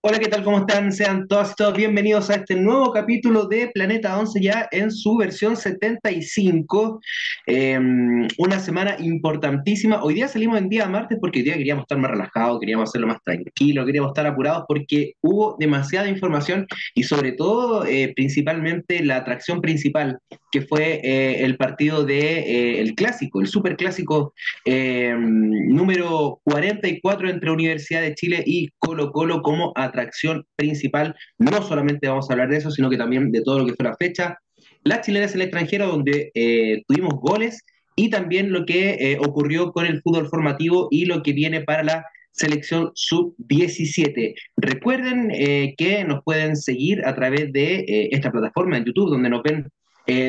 [0.00, 0.44] Hola, ¿qué tal?
[0.44, 0.92] ¿Cómo están?
[0.92, 5.16] Sean todas y todos bienvenidos a este nuevo capítulo de Planeta 11 ya en su
[5.16, 7.00] versión 75.
[7.48, 7.76] Eh,
[8.38, 10.00] una semana importantísima.
[10.04, 13.08] Hoy día salimos en día martes porque hoy día queríamos estar más relajados, queríamos hacerlo
[13.08, 19.16] más tranquilo, queríamos estar apurados porque hubo demasiada información y sobre todo, eh, principalmente, la
[19.16, 24.32] atracción principal, que fue eh, el partido de, eh, el clásico, el superclásico
[24.64, 31.14] eh, número 44 entre Universidad de Chile y Colo Colo como atracción principal.
[31.38, 33.84] No solamente vamos a hablar de eso, sino que también de todo lo que fue
[33.84, 34.38] la fecha.
[34.84, 37.64] Las chilenas en el extranjero, donde eh, tuvimos goles,
[37.98, 41.82] y también lo que eh, ocurrió con el fútbol formativo y lo que viene para
[41.82, 44.34] la selección sub-17.
[44.56, 49.42] Recuerden eh, que nos pueden seguir a través de esta plataforma en YouTube, donde nos
[49.42, 49.68] ven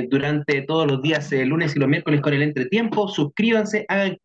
[0.09, 3.07] durante todos los días, eh, lunes y los miércoles con el entretiempo.
[3.07, 4.17] Suscríbanse, hagan,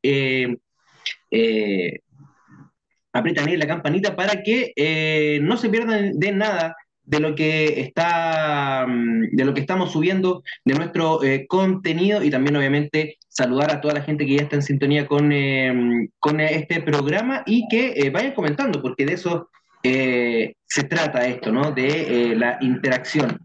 [3.14, 7.80] apretan ahí la campanita para que eh, no se pierdan de nada de lo que
[7.80, 13.70] está, mm, de lo que estamos subiendo, de nuestro eh, contenido y también obviamente saludar
[13.70, 17.68] a toda la gente que ya está en sintonía con, eh, con este programa y
[17.68, 19.48] que vayan comentando, porque de eso
[19.82, 21.72] se trata esto, ¿no?
[21.72, 23.38] De la interacción.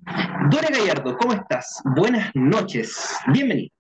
[0.50, 1.82] Dore Gallardo, ¿cómo estás?
[1.84, 3.72] Buenas noches, bienvenido.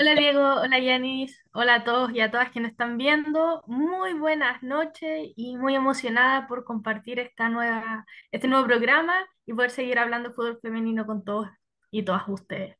[0.00, 3.64] Hola Diego, hola Yanis, hola a todos y a todas quienes están viendo.
[3.66, 9.14] Muy buenas noches y muy emocionada por compartir esta nueva, este nuevo programa
[9.44, 11.48] y poder seguir hablando de fútbol femenino con todos
[11.90, 12.76] y todas ustedes.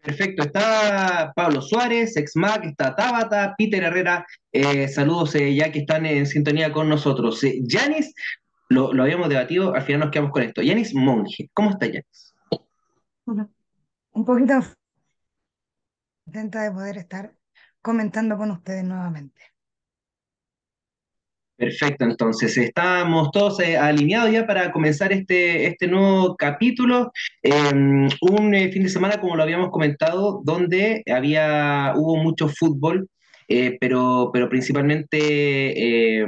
[0.00, 6.06] Perfecto, está Pablo Suárez, ex-MAC, está Tabata, Peter Herrera, eh, saludos eh, ya que están
[6.06, 7.44] en sintonía con nosotros.
[7.44, 8.14] Eh, Yanis,
[8.70, 10.62] lo, lo habíamos debatido, al final nos quedamos con esto.
[10.62, 12.34] Yanis Monge, ¿cómo está Yanis?
[13.26, 13.50] Bueno,
[14.14, 14.54] un poquito
[16.24, 17.34] contenta de poder estar
[17.82, 19.40] comentando con ustedes nuevamente.
[21.56, 27.12] Perfecto, entonces estamos todos eh, alineados ya para comenzar este, este nuevo capítulo.
[27.42, 33.08] Eh, un eh, fin de semana, como lo habíamos comentado, donde había, hubo mucho fútbol,
[33.46, 36.26] eh, pero, pero principalmente eh,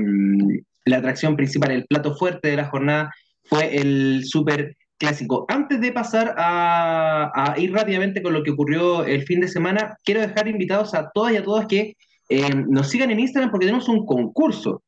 [0.84, 5.44] la atracción principal, el plato fuerte de la jornada fue el Super Clásico.
[5.48, 10.20] Antes de pasar a, ir rápidamente con lo que ocurrió el fin de semana, quiero
[10.20, 11.96] dejar invitados a todas y a todos que
[12.28, 14.82] eh, nos sigan en Instagram porque tenemos un concurso.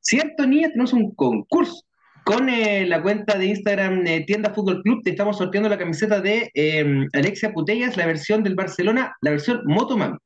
[0.00, 0.70] ¿Cierto, niñas?
[0.70, 1.84] Tenemos un concurso.
[2.24, 6.20] Con eh, la cuenta de Instagram eh, Tienda Fútbol Club te estamos sorteando la camiseta
[6.20, 10.16] de eh, Alexia Putellas, la versión del Barcelona, la versión Motomami.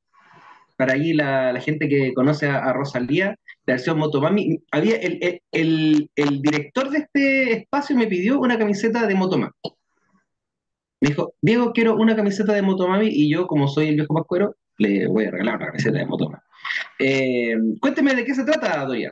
[0.76, 3.36] Para ahí la, gente que conoce a, Rosalía,
[3.66, 4.58] versión Motomami.
[4.72, 9.52] Había el, el, el- director de este espacio me pidió una camiseta de Motomami.
[11.00, 14.56] Me dijo, Diego, quiero una camiseta de Motomami y yo, como soy el viejo pascuero,
[14.78, 16.42] le voy a regalar una camiseta de Motomami.
[16.98, 19.10] Eh, cuénteme de qué se trata, Doya.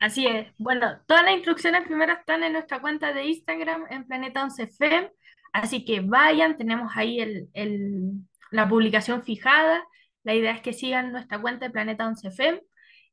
[0.00, 0.48] Así es.
[0.56, 5.10] Bueno, todas las instrucciones primero están en nuestra cuenta de Instagram en Planeta 11 FM,
[5.52, 8.12] así que vayan, tenemos ahí el, el-
[8.50, 9.84] la publicación fijada.
[10.22, 12.60] La idea es que sigan nuestra cuenta de Planeta 11 FM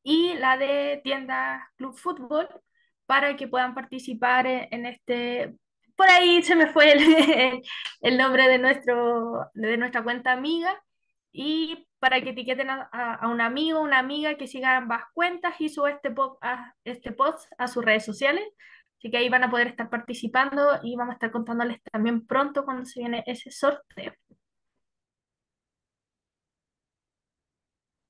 [0.04, 2.48] y la de Tienda Club Fútbol
[3.06, 5.56] para que puedan participar en, en este...
[5.96, 7.62] Por ahí se me fue el,
[8.02, 10.80] el nombre de nuestro, de nuestra cuenta amiga
[11.32, 15.70] y para que etiqueten a, a- un amigo, una amiga que siga ambas cuentas y
[15.70, 18.44] suba este, a, este post a sus redes sociales.
[19.00, 22.66] Así que ahí van a poder estar participando y vamos a estar contándoles también pronto
[22.66, 24.14] cuando se viene ese sorteo.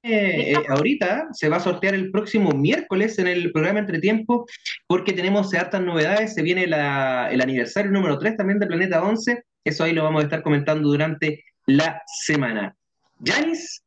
[0.07, 4.45] Eh, eh, ahorita se va a sortear el próximo miércoles en el programa Entretiempo,
[4.87, 6.33] porque tenemos hartas novedades.
[6.33, 9.43] Se viene la- el aniversario número 3 también de Planeta 11.
[9.63, 12.75] Eso ahí lo vamos a estar comentando durante la semana.
[13.19, 13.83] Yanis,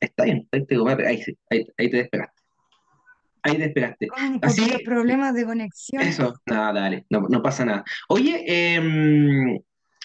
[0.00, 0.76] está bien, ahí te,
[1.06, 2.42] ahí, ahí- ahí te despegaste.
[3.42, 4.06] Ahí te despegaste.
[4.08, 6.02] Con Así, problemas de conexión.
[6.02, 7.84] eso, nada, dale, no, no pasa nada.
[8.08, 9.58] Oye, em,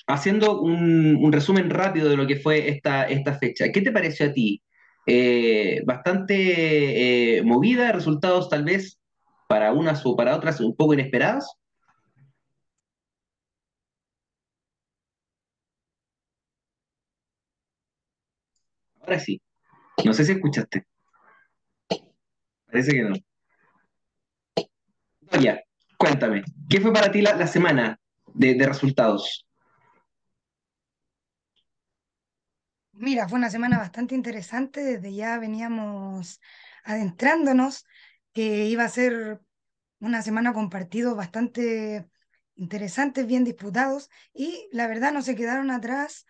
[0.08, 4.26] haciendo un, un resumen rápido de lo que fue esta, esta fecha, ¿qué te pareció
[4.26, 4.62] a ti?
[5.12, 9.00] Eh, bastante eh, movida, resultados tal vez
[9.48, 11.58] para unas o para otras un poco inesperados.
[19.02, 19.42] Ahora sí,
[20.06, 20.86] no sé si escuchaste,
[22.68, 23.16] parece que no.
[25.42, 25.60] Ya,
[25.98, 28.00] cuéntame, ¿qué fue para ti la, semana
[28.36, 29.49] de resultados?
[33.02, 34.84] Mira, fue una semana bastante interesante.
[34.84, 36.42] Desde ya veníamos
[36.84, 37.86] adentrándonos
[38.34, 39.40] que iba a ser
[40.00, 42.10] una semana con partidos bastante
[42.56, 46.26] interesantes, bien disputados y la verdad no se quedaron atrás.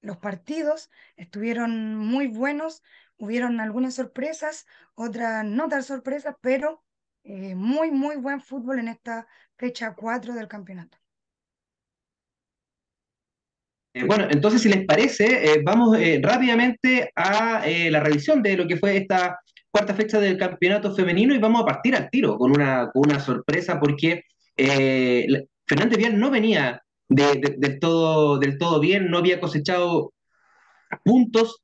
[0.00, 2.82] Los partidos estuvieron muy buenos,
[3.18, 6.84] hubieron algunas sorpresas, otras no tan sorpresas, pero
[7.22, 11.01] eh, muy, muy buen fútbol en esta fecha 4 del campeonato.
[13.94, 18.76] Eh, bueno, entonces si les parece, eh, vamos rápidamente a la revisión de lo que
[18.76, 19.38] fue esta
[19.70, 23.20] cuarta fecha del campeonato femenino y vamos a partir al tiro con una, con una
[23.20, 24.24] sorpresa porque
[24.56, 30.12] Fernández Vial no venía del, todo, del todo bien, no había cosechado
[31.04, 31.62] puntos,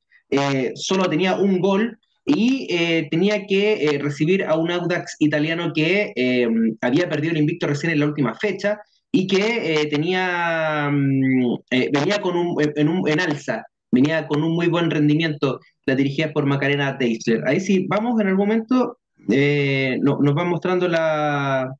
[0.74, 1.98] solo tenía un gol
[2.28, 6.46] y eh, tenía que eh, recibir a un Audax italiano que eh,
[6.82, 8.78] había perdido el invicto recién en la última fecha
[9.12, 11.56] y que tenía mm,
[11.92, 16.32] venía con un, en, un, en alza, venía con un muy buen rendimiento, la dirigida
[16.32, 17.42] por Macarena Deisler.
[17.46, 21.70] Ahí sí, vamos en el momento, nos va mostrando la,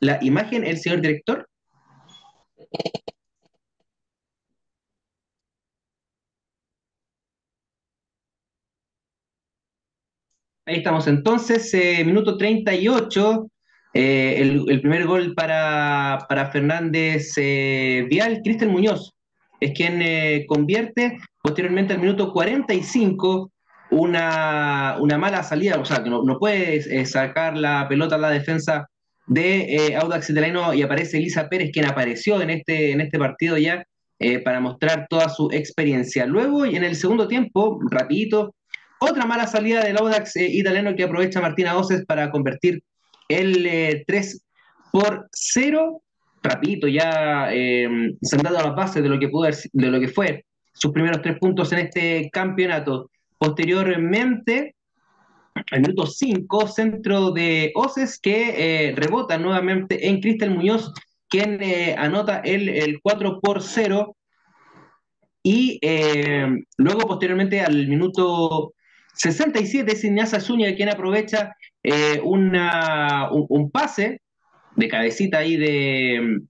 [0.00, 1.48] la imagen el señor director.
[10.66, 13.48] Ahí estamos entonces, eh, minuto 38,
[13.94, 19.12] eh, el, primer gol para, Fernández eh, Vial, Cristian Muñoz
[19.60, 20.02] es quien
[20.46, 23.52] convierte, posteriormente al minuto 45,
[23.90, 28.30] una, una mala salida, o sea, que no, no puede sacar la pelota a la
[28.30, 28.88] defensa
[29.28, 33.84] de Audax Italiano y aparece Elisa Pérez, quien apareció en este, en este partido ya
[34.44, 36.26] para mostrar toda su experiencia.
[36.26, 38.52] Luego, y en el segundo tiempo, rapidito,
[39.04, 42.82] otra mala salida del Audax eh, italiano que aprovecha Martina Oces para convertir
[43.28, 44.38] el 3 eh,
[44.90, 46.02] por 0.
[46.42, 47.88] Rapidito, ya eh,
[48.20, 51.38] sentado a la base de lo que pudo de lo que fue sus primeros tres
[51.38, 53.10] puntos en este campeonato.
[53.38, 54.74] Posteriormente,
[55.70, 60.92] el minuto 5, centro de Oces que rebota nuevamente en Cristel Muñoz,
[61.28, 61.60] quien
[61.98, 64.16] anota el, el 4 por 0.
[65.44, 65.78] Y
[66.78, 68.72] luego, posteriormente, al minuto
[69.14, 74.20] 67 es Ignacia Zúñiga quien aprovecha eh, un, pase
[74.76, 76.40] de cabecita ahí de,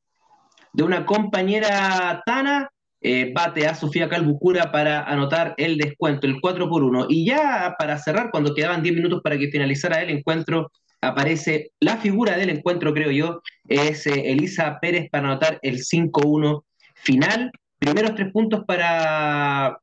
[0.73, 2.71] de una compañera Tana,
[3.01, 7.07] eh, bate a Sofía Calbucura para anotar el descuento, el 4 por 1.
[7.09, 10.71] Y ya para cerrar, cuando quedaban 10 minutos para que finalizara el encuentro,
[11.01, 16.63] aparece la figura del encuentro, creo yo, es eh, Elisa Pérez para anotar el 5-1
[16.95, 17.51] final.
[17.79, 19.79] Primeros tres puntos para,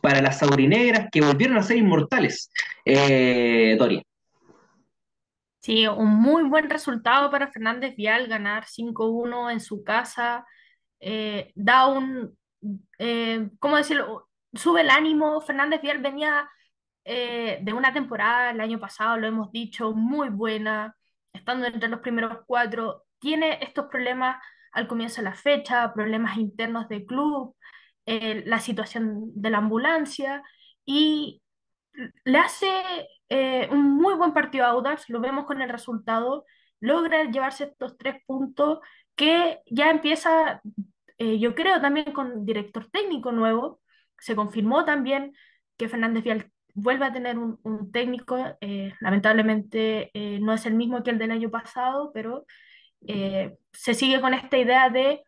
[0.00, 2.50] para las aurinegras que volvieron a ser inmortales.
[2.84, 4.02] Doria.
[5.66, 10.46] Sí, un muy buen resultado para Fernández Vial, ganar 5-1 en su casa.
[11.00, 12.38] Eh, da un,
[13.00, 14.28] eh, ¿cómo decirlo?
[14.54, 15.40] Sube el ánimo.
[15.40, 16.48] Fernández Vial venía
[17.04, 20.96] de una temporada el año pasado, lo hemos dicho, muy buena,
[21.32, 23.04] estando entre los primeros cuatro.
[23.18, 24.42] Tiene estos problemas
[24.72, 27.56] al comienzo de la fecha, problemas internos de club,
[28.06, 30.42] eh, la situación de la ambulancia
[30.84, 31.42] y
[32.24, 36.44] le hace eh, un muy buen partido Audax, lo vemos con el resultado,
[36.80, 38.80] logra llevarse estos tres puntos
[39.14, 40.60] que ya empieza,
[41.18, 43.80] eh, yo creo también con director técnico nuevo,
[44.18, 45.34] se confirmó también
[45.76, 48.36] que Fernández Vial vuelve a tener un, un técnico,
[49.00, 52.44] lamentablemente no es el mismo que el del año pasado, pero
[53.00, 55.22] se sigue con esta idea de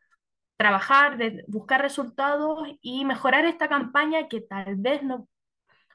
[0.58, 5.28] trabajar, de buscar resultados y mejorar esta campaña que tal vez no,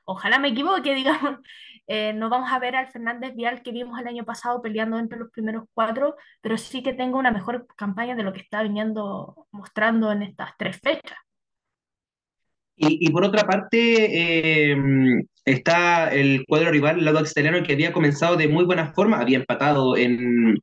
[0.06, 1.40] ojalá me equivoque, digamos,
[1.88, 5.20] eh, no vamos a ver al Fernández Vial que vimos el año pasado peleando entre
[5.20, 9.48] los primeros cuatro, pero sí que tenga una mejor campaña de lo que está viniendo
[9.52, 11.18] mostrando en estas tres fechas.
[12.76, 14.76] Y, por otra parte, eh,
[15.46, 19.38] está el cuadro rival, el lado exterior, que había comenzado de muy buena forma, había
[19.38, 20.58] empatado en,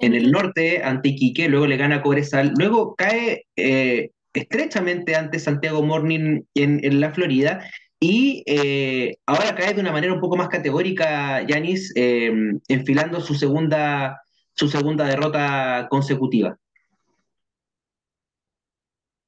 [0.00, 5.82] en el norte ante Iquique, luego le gana Cobresal, luego cae eh, estrechamente ante Santiago
[5.82, 7.64] Morning en, la Florida
[8.00, 12.32] y eh, ahora cae de una manera un poco más categórica Yanis, eh,
[12.68, 14.22] enfilando su segunda,
[14.54, 16.58] su segunda derrota consecutiva.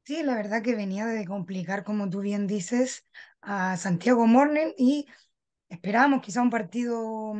[0.04, 3.06] Sí, la verdad que venía de complicar, como tú bien dices,
[3.40, 5.06] a Santiago Morning y
[5.68, 7.34] esperábamos quizá un partido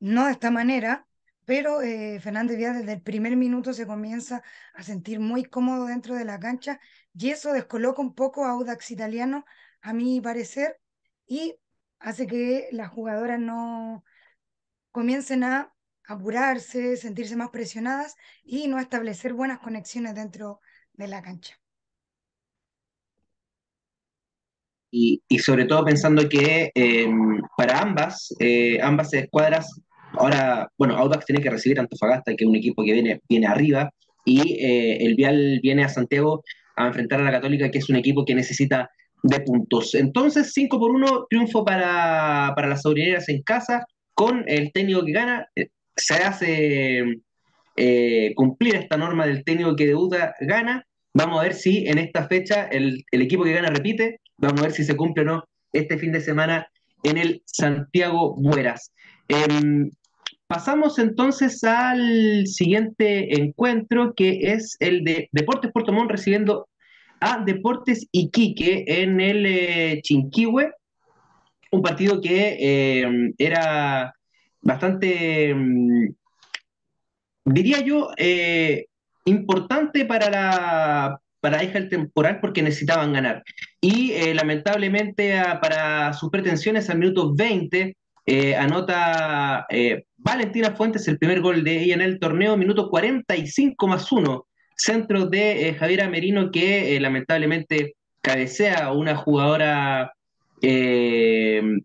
[0.00, 1.06] no de esta manera,
[1.44, 4.42] pero eh, Fernández Díaz desde el primer minuto se comienza
[4.74, 6.80] a sentir muy cómodo dentro de la cancha
[7.14, 9.44] y eso descoloca un poco a Audax Italiano,
[9.84, 10.76] a mi parecer,
[11.26, 11.54] y
[12.00, 14.04] hace que las jugadoras no
[14.90, 15.72] comiencen a
[16.06, 20.60] apurarse, sentirse más presionadas y no establecer buenas conexiones dentro
[20.94, 21.58] de la cancha.
[24.90, 29.82] Y, sobre todo pensando que em, para ambas, eh, ambas escuadras
[30.16, 33.46] Ahora, bueno, Audax tiene que recibir a Antofagasta, que es un equipo que viene, viene
[33.46, 33.90] arriba,
[34.24, 36.42] y eh, el Vial viene a Santiago
[36.76, 38.90] a enfrentar a la Católica, que es un equipo que necesita
[39.24, 39.94] de puntos.
[39.94, 45.12] Entonces, 5 por 1, triunfo para, para las sobrineras en casa, con el técnico que
[45.12, 45.48] gana.
[45.56, 47.04] Eh, se hace
[47.76, 50.84] eh, cumplir esta norma del técnico que debuta gana.
[51.14, 54.20] Vamos a ver si en esta fecha el, el, equipo que gana repite.
[54.36, 56.68] Vamos a ver si se cumple o no este fin de semana
[57.02, 58.92] en el Santiago Bueras.
[59.28, 59.88] Eh,
[60.46, 66.66] pasamos entonces al siguiente encuentro, que es el de Deportes Puerto Montt recibiendo
[67.24, 70.72] a Deportes Iquique en el eh, Chinquihue,
[71.72, 74.14] un partido que eh, era
[74.60, 76.08] bastante, mm,
[77.44, 78.86] diría yo, eh,
[79.24, 83.42] importante para la, para el temporal porque necesitaban ganar.
[83.80, 91.18] Y eh, lamentablemente para sus pretensiones al minuto 20 eh, anota eh, Valentina Fuentes el
[91.18, 96.50] primer gol de ella en el torneo, minuto 45 más 1, centro de Javiera Merino
[96.50, 100.12] que lamentablemente cabecea una jugadora
[100.60, 101.82] de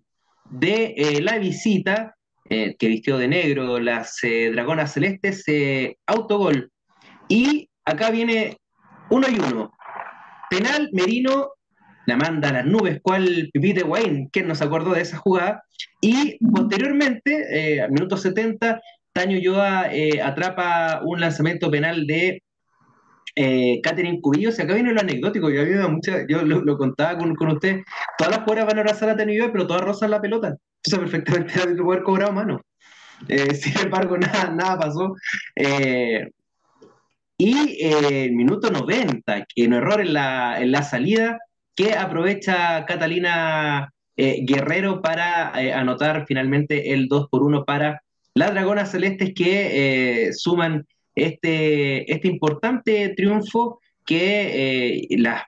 [1.21, 2.15] la visita
[2.47, 5.43] que vistió de negro las Dragonas Celestes,
[6.07, 6.71] autogol.
[7.27, 8.57] Y acá viene
[9.09, 9.71] uno y uno.
[10.49, 11.49] Penal, Merino
[12.09, 15.63] la manda a las nubes, cual Pipite Wayne, que nos acordó de esa jugada.
[16.01, 18.81] Y posteriormente, eh, al minuto 70,
[19.13, 22.41] Taño Yoa eh, atrapa un lanzamiento penal de
[23.35, 24.49] eh, Catherine Cubillo.
[24.49, 27.81] O acá viene lo anecdótico, yo, mucha, yo lo, contaba con, con, usted.
[28.17, 30.55] Todas las jugadoras van a abrazar a Yoa, pero todas rozan la pelota.
[30.83, 32.61] Entonces, perfectamente era poder cobrar a mano.
[33.27, 35.15] Eh, sin embargo, nada, nada pasó.
[35.55, 36.29] Eh,
[37.41, 41.39] y eh, el minuto 90, que un error en la, en la salida,
[41.73, 48.01] que aprovecha Catalina eh, Guerrero para eh, anotar finalmente el 2 por 1 para
[48.33, 50.85] las Dragonas Celestes que suman
[51.23, 55.43] este, este importante triunfo que las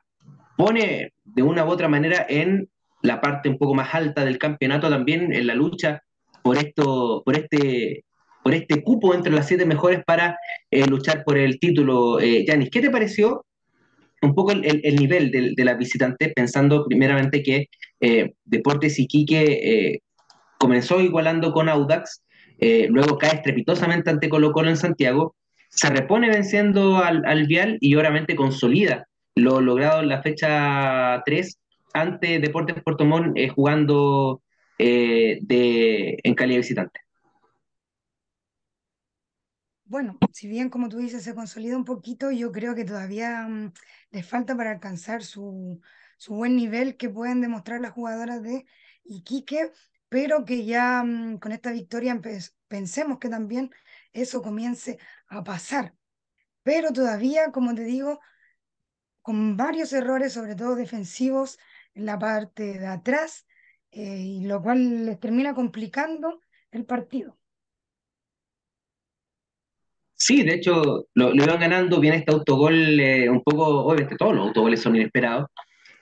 [0.55, 2.69] pone de una u otra manera en
[3.01, 6.03] la parte un poco más alta del campeonato también en la lucha
[6.43, 8.03] por esto, por este
[8.43, 10.37] por este cupo entre las siete mejores para
[10.71, 12.19] eh, luchar por el título.
[12.19, 13.45] Eh, Yanis, ¿qué te pareció
[14.21, 19.43] un poco el, el nivel de, de, la visitante, pensando primeramente que eh, Deportes Iquique
[19.43, 19.99] eh,
[20.59, 22.23] comenzó igualando con Audax,
[22.59, 25.35] eh, luego cae estrepitosamente ante Colo Colo en Santiago,
[25.71, 31.59] se repone venciendo al, al Vial y obviamente consolida lo logrado en la fecha 3
[31.93, 34.41] ante Deportes Puerto Montt jugando
[34.77, 36.99] de, en calidad visitante.
[39.85, 43.73] Bueno, si bien como tú dices se consolida un poquito, yo creo que todavía mm,
[44.11, 45.81] les falta para alcanzar su,
[46.17, 48.65] su buen nivel que pueden demostrar las jugadoras de
[49.03, 49.71] Iquique,
[50.07, 52.19] pero que ya mm, con esta victoria
[52.69, 53.71] pensemos que también
[54.13, 55.95] eso comience a pasar.
[56.63, 58.19] Pero todavía, como te digo,
[59.21, 61.59] con varios errores, sobre todo defensivos,
[61.93, 63.47] en la parte de atrás,
[63.91, 66.41] eh, y lo cual les termina complicando
[66.71, 67.37] el partido.
[70.15, 74.35] Sí, de hecho, lo, lo iban ganando bien este autogol, eh, un poco, obviamente todos
[74.35, 75.47] los autogoles son inesperados,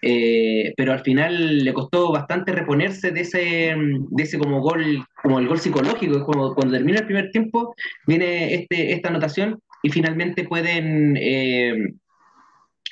[0.02, 5.40] eh, pero al final le costó bastante reponerse de ese, de ese como gol, como
[5.40, 7.76] el gol psicológico, como cuando termina el primer tiempo,
[8.08, 11.74] viene este, esta anotación y finalmente pueden eh,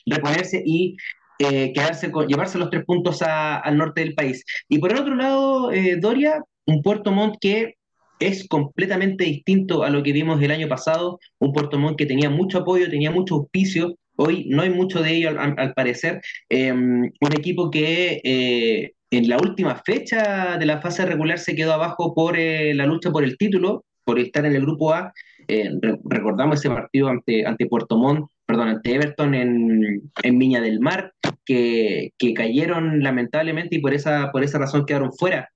[0.05, 0.97] reponerse y
[1.39, 4.43] eh, quedarse con, llevarse los tres puntos a, al norte del país.
[4.67, 7.75] Y por el otro lado, eh, Doria, un Puerto Montt que
[8.19, 12.29] es completamente distinto a lo que vimos el año pasado, un Puerto Montt que tenía
[12.29, 17.33] mucho apoyo, tenía mucho auspicio, hoy no hay mucho de ello al, parecer, eh, un
[17.37, 22.37] equipo que eh, en la última fecha de la fase regular se quedó abajo por
[22.37, 25.13] eh, la lucha por el título, por estar en el grupo A,
[25.47, 30.79] re recordamos ese partido ante, ante Puerto Montt, perdón, ante Everton en, en Viña del
[30.79, 31.13] Mar,
[31.45, 35.49] que, que, cayeron lamentablemente y por esa, por esa razón quedaron fuera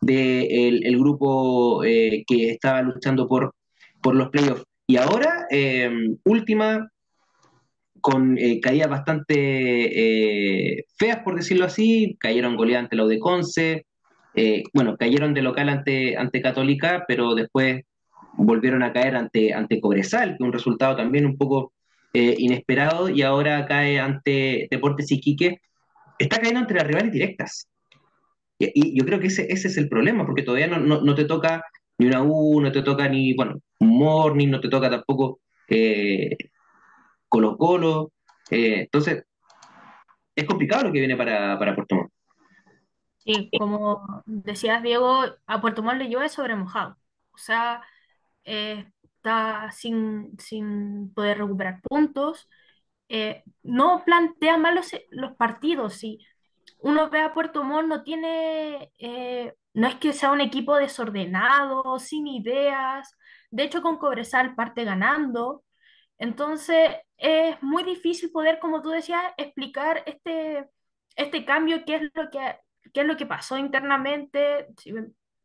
[0.00, 3.54] del de el grupo eh, que estaba luchando por,
[4.02, 4.64] por los playoffs.
[4.86, 5.90] Y ahora, eh,
[6.24, 6.90] última,
[8.04, 13.86] con eh, caídas bastante eh, feas, por decirlo así, cayeron goleadas ante la Udeconce,
[14.74, 17.82] bueno, cayeron de local ante, ante Católica, pero después
[18.36, 21.72] volvieron a caer ante, ante Cobresal, que un resultado también un poco
[22.12, 25.60] inesperado, y ahora cae ante Deportes Iquique,
[26.18, 27.68] está cayendo entre las rivales directas.
[28.58, 31.64] Y, yo creo que ese, ese es el problema, porque todavía no, no, te toca
[31.96, 36.36] ni una U, no te toca ni, bueno, Morning, no te toca tampoco eh,
[37.34, 38.12] Colo Colo.
[38.50, 39.24] Eh, entonces,
[40.34, 42.12] es complicado lo que viene para, para Puerto Montt.
[43.18, 46.96] Sí, como decías, Diego, a Puerto Montt le llueve sobre mojado.
[47.32, 47.82] O sea,
[48.44, 48.86] eh,
[49.16, 52.48] está sin, sin poder recuperar puntos.
[53.08, 56.18] Eh, no plantea mal los, los partidos, sí
[56.84, 61.98] uno ve a Puerto Montt, no tiene, eh, no es que sea un equipo desordenado,
[61.98, 63.16] sin ideas,
[63.50, 65.64] de hecho con Cobresal parte ganando,
[66.18, 70.68] entonces es muy difícil poder, como tú decías, explicar este,
[71.16, 72.58] este cambio, qué es lo que,
[72.92, 74.68] qué es lo que pasó internamente,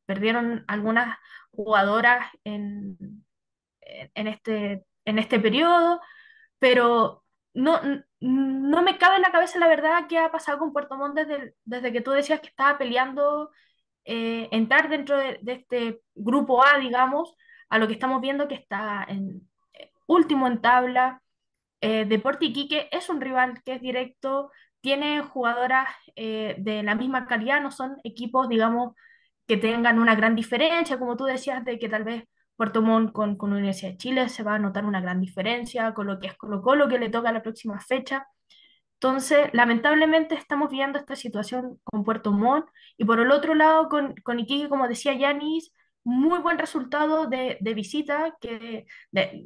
[0.05, 1.17] perdieron algunas
[1.51, 2.97] jugadoras en,
[3.81, 6.01] en, este, en este periodo,
[6.59, 7.23] pero
[7.53, 7.81] no,
[8.19, 11.55] no me cabe en la cabeza la verdad que ha pasado con Puerto Montt desde,
[11.63, 13.51] desde que tú decías que estaba peleando
[14.05, 17.35] eh, entrar dentro de, este grupo A, digamos,
[17.69, 19.48] a lo que estamos viendo que está en
[20.09, 21.21] último en tabla.
[21.81, 24.51] Eh, Deporte Iquique es un rival que es directo,
[24.81, 28.93] tiene jugadoras de la misma calidad, no son equipos, digamos,
[29.47, 32.25] que tengan una gran diferencia, como tú decías, de que tal vez
[32.55, 36.07] Puerto Montt con, con Universidad de Chile se va a notar una gran diferencia con
[36.07, 38.27] lo que es Colo Colo, que le toca la próxima fecha.
[38.95, 44.13] Entonces, lamentablemente estamos viendo esta situación con Puerto Montt y por el otro lado con,
[44.23, 45.71] con Iquique, como decía Yanis,
[46.03, 48.85] muy buen resultado de, de visita, que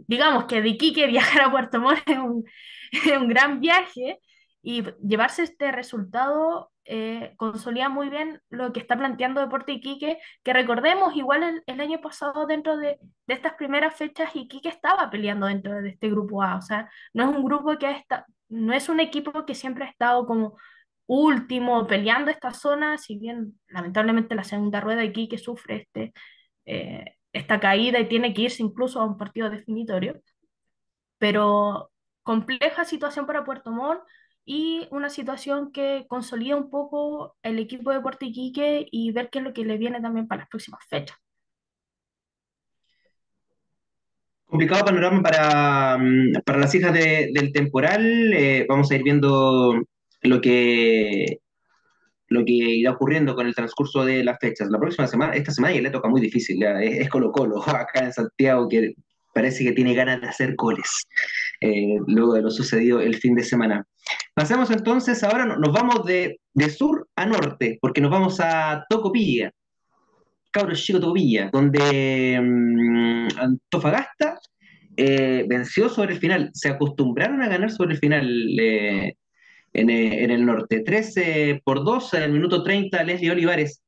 [0.08, 2.44] digamos que de Iquique viajar a Puerto Montt es un,
[2.92, 4.20] es un gran viaje
[4.62, 10.54] y llevarse este resultado eh, consolida muy bien lo que está planteando Deporte Iquique, que
[10.54, 15.90] recordemos, igual el, año pasado dentro de, estas primeras fechas Iquique estaba peleando dentro de
[15.90, 19.46] este grupo A, o sea, no es un grupo que ha no es un equipo
[19.46, 20.58] que siempre ha estado como
[21.08, 26.14] último peleando esta zona, si bien lamentablemente la segunda rueda de Iquique sufre este,
[26.66, 30.22] eh, esta caída y tiene que irse incluso a un partido definitorio,
[31.18, 31.92] pero
[32.24, 34.02] compleja situación para Puerto Montt,
[34.46, 39.40] y una situación que consolida un poco el equipo de Puerto Iquique y ver qué
[39.40, 41.18] es lo que le viene también para las próximas fechas.
[44.46, 48.34] Complicado panorama para, mm, para las hijas del temporal.
[48.34, 49.82] Eh, vamos a ir viendo
[50.22, 51.40] lo que,
[52.30, 54.70] lo que irá ocurriendo con el transcurso de las fechas.
[54.70, 58.14] La próxima semana, esta semana ya le toca muy difícil, es, Colo Colo, acá en
[58.14, 58.94] Santiago, que
[59.34, 61.08] parece que tiene ganas de hacer goles,
[61.62, 63.86] eh, luego de lo sucedido el fin de semana.
[64.34, 69.52] Pasemos entonces, ahora nos vamos de, sur a norte, porque nos vamos a Tocopilla,
[70.52, 74.40] Cabro Chico Tocopilla, donde mm, Antofagasta
[74.96, 76.52] eh, venció sobre el final.
[76.54, 79.16] Se acostumbraron a ganar sobre el final eh,
[79.74, 80.82] en, el norte.
[80.82, 83.82] 13 por 2 en el minuto 30, Leslie Olivares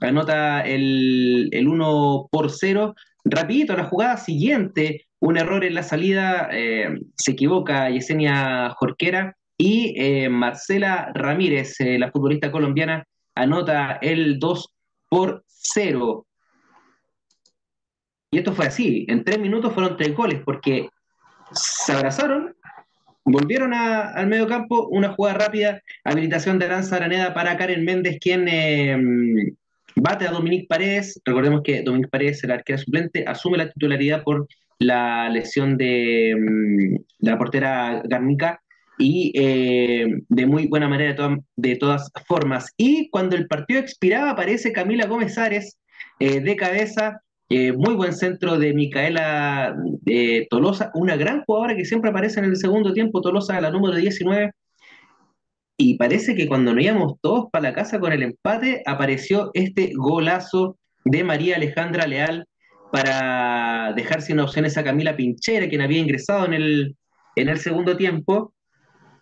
[0.00, 6.48] anota el, el 1 por 0 Rapidito, la jugada siguiente, un error en la salida,
[6.52, 14.38] eh, se equivoca Yesenia Jorquera y eh, Marcela Ramírez, eh, la futbolista colombiana, anota el
[14.38, 14.68] 2
[15.08, 16.26] por 0.
[18.32, 20.88] Y esto fue así, en tres minutos fueron tres goles, porque
[21.52, 22.49] se abrazaron,
[23.24, 28.46] volvieron al medio campo, una jugada rápida, habilitación de Aranza Araneda para Karen Méndez, quien
[29.96, 31.20] bate a Dominique Paredes.
[31.24, 34.46] Recordemos que Dominique Paredes, el arquero suplente, asume la titularidad por
[34.78, 38.60] la lesión de mm, la portera Garnica
[38.98, 42.72] y eh, de muy buena manera de, todas formas.
[42.76, 45.78] Y cuando el partido expiraba, aparece Camila Gómez Ares
[46.18, 47.22] eh, de cabeza.
[47.52, 49.76] Eh, muy buen centro de Micaela
[50.48, 53.20] Tolosa, una gran jugadora que siempre aparece en el segundo tiempo.
[53.20, 54.52] Tolosa, la número 19,
[55.76, 59.92] y parece que cuando nos íbamos todos para la casa con el empate, apareció este
[59.96, 62.46] golazo de María Alejandra Leal
[62.92, 66.96] para dejar sin opciones a Camila Pinchera, quien había ingresado en el,
[67.34, 68.52] en el segundo tiempo,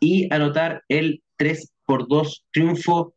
[0.00, 3.14] y anotar el 3 por 2 triunfo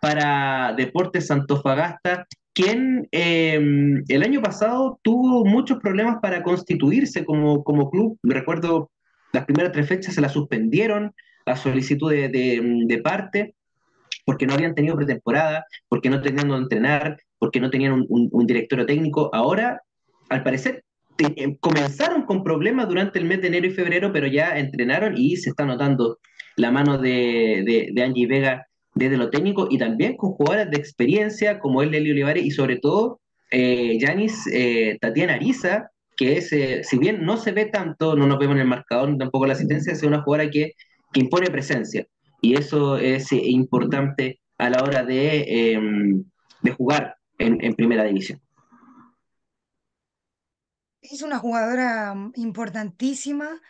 [0.00, 7.90] para Deportes Santofagasta, quien em, el año pasado tuvo muchos problemas para constituirse como, como
[7.90, 8.18] club.
[8.22, 8.90] Recuerdo
[9.34, 11.14] las primeras tres fechas se la suspendieron,
[11.44, 13.54] la solicitud de, parte,
[14.24, 18.86] porque no habían tenido pretemporada, porque no tenían donde entrenar, porque no tenían un, directorio
[18.86, 19.28] técnico.
[19.34, 19.82] Ahora,
[20.30, 20.82] al parecer,
[21.18, 25.36] eh, comenzaron con problemas durante el mes de enero y febrero, pero ya entrenaron y
[25.36, 26.20] se está notando
[26.56, 28.66] la mano de, de, Angie Vega
[28.96, 32.78] desde lo técnico y también con jugadores de experiencia como el Leli Olivares y sobre
[32.78, 33.20] todo
[33.52, 38.38] Yanis eh, eh, Tatiana Ariza, que es, si bien no se ve tanto, no nos
[38.38, 40.72] vemos en el marcador, ni tampoco la asistencia, es una jugadora que
[41.12, 42.06] que impone presencia.
[42.40, 46.24] Y eso es eh, importante a la hora de, em,
[46.76, 48.40] jugar en, primera división.
[51.00, 53.60] Es una jugadora importantísima,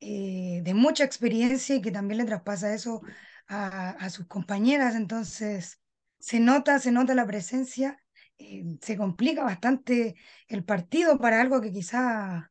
[0.00, 3.02] eh, de mucha experiencia y que también le traspasa eso
[3.48, 4.94] a, sus compañeras.
[4.94, 5.80] Entonces,
[6.18, 8.02] se nota, se nota la presencia,
[8.38, 10.16] eh, se complica bastante
[10.48, 12.50] el partido para algo que quizá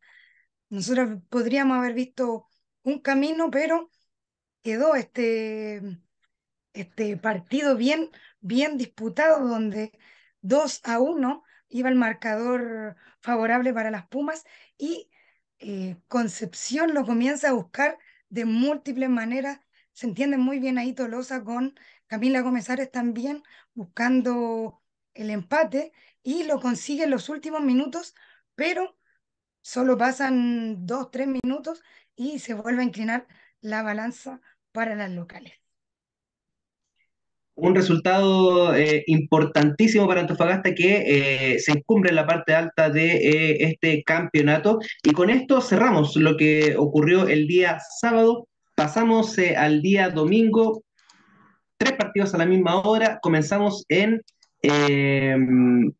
[0.69, 2.47] nosotros podríamos haber visto
[2.83, 3.91] un camino, pero
[4.63, 5.81] quedó este,
[6.73, 9.91] este partido bien, bien disputado, donde
[10.41, 14.43] 2 a 1 iba el marcador favorable para las Pumas
[14.77, 15.09] y
[15.59, 17.97] eh, Concepción lo comienza a buscar
[18.29, 19.59] de múltiples maneras.
[19.97, 21.73] Se entiende muy bien ahí Tolosa con
[22.05, 23.41] Camila Gómez también
[23.73, 24.83] buscando
[25.15, 28.13] el empate y lo consigue en los últimos minutos,
[28.53, 28.95] pero
[29.61, 31.81] solo pasan dos, tres minutos
[32.15, 33.27] y se vuelve a inclinar
[33.59, 34.39] la balanza
[34.71, 35.53] para las locales
[37.55, 43.15] un resultado eh, importantísimo para Antofagasta que eh, se encumbre en la parte alta de
[43.15, 44.77] eh, este campeonato.
[45.01, 48.47] Y con esto cerramos lo que ocurrió el día sábado.
[48.77, 50.83] Pasamos al día domingo,
[51.77, 53.17] tres partidos a la misma hora.
[53.23, 54.21] Comenzamos en
[54.61, 55.91] em,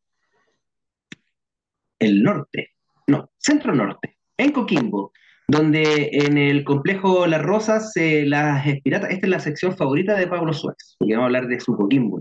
[1.98, 2.76] el norte,
[3.08, 5.12] no, centro norte, en Coquimbo
[5.48, 10.54] donde en el complejo Las Rosas, las piratas, esta es la sección favorita de Pablo
[10.54, 12.20] Suárez, porque vamos a hablar de su Coquimbo.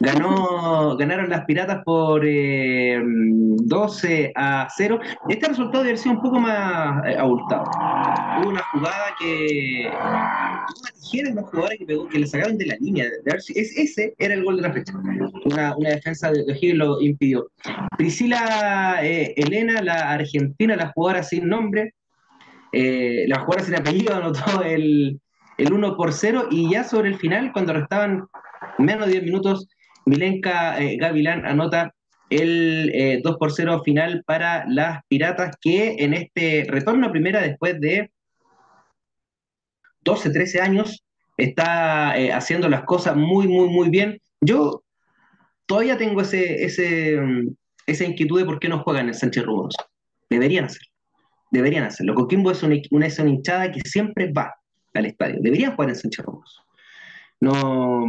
[0.00, 5.00] Ganó, ganaron las piratas por 12 eh, a 0.
[5.28, 7.64] Este resultado debe haber sido un poco más eh, abultado.
[8.40, 9.90] Hubo una jugada que.
[9.90, 10.66] Una
[11.00, 13.06] tijera en la jugada que, pegó, que le sacaron de la línea.
[13.24, 14.92] Es, ese era el gol de la fecha.
[15.44, 17.50] Una, una defensa de O'Higgins lo impidió.
[17.96, 21.94] Priscila eh, Elena, la argentina, la jugadora sin nombre,
[22.72, 25.20] eh, la jugada sin apellido anotó el,
[25.56, 28.28] el 1 por 0 y ya sobre el final, cuando restaban
[28.78, 29.68] menos de 10 minutos,
[30.08, 31.94] Milenka eh, Gavilán anota
[32.30, 37.40] el 2 eh, por 0 final para las Piratas que en este retorno a primera
[37.40, 38.10] después de
[40.02, 41.04] 12, 13 años
[41.36, 44.20] está haciendo las cosas muy, muy, muy bien.
[44.40, 44.82] Yo
[45.66, 47.54] todavía tengo ese, ese, mm,
[47.86, 49.74] esa inquietud de por qué no juegan en Sánchez Rubros.
[50.28, 50.88] Deberían hacerlo
[51.50, 52.14] deberían hacerlo.
[52.14, 54.54] Coquimbo es una, una, hinchada que siempre va
[54.94, 55.36] al estadio.
[55.40, 56.62] Deberían jugar en Sánchez Ramos.
[57.40, 58.06] No,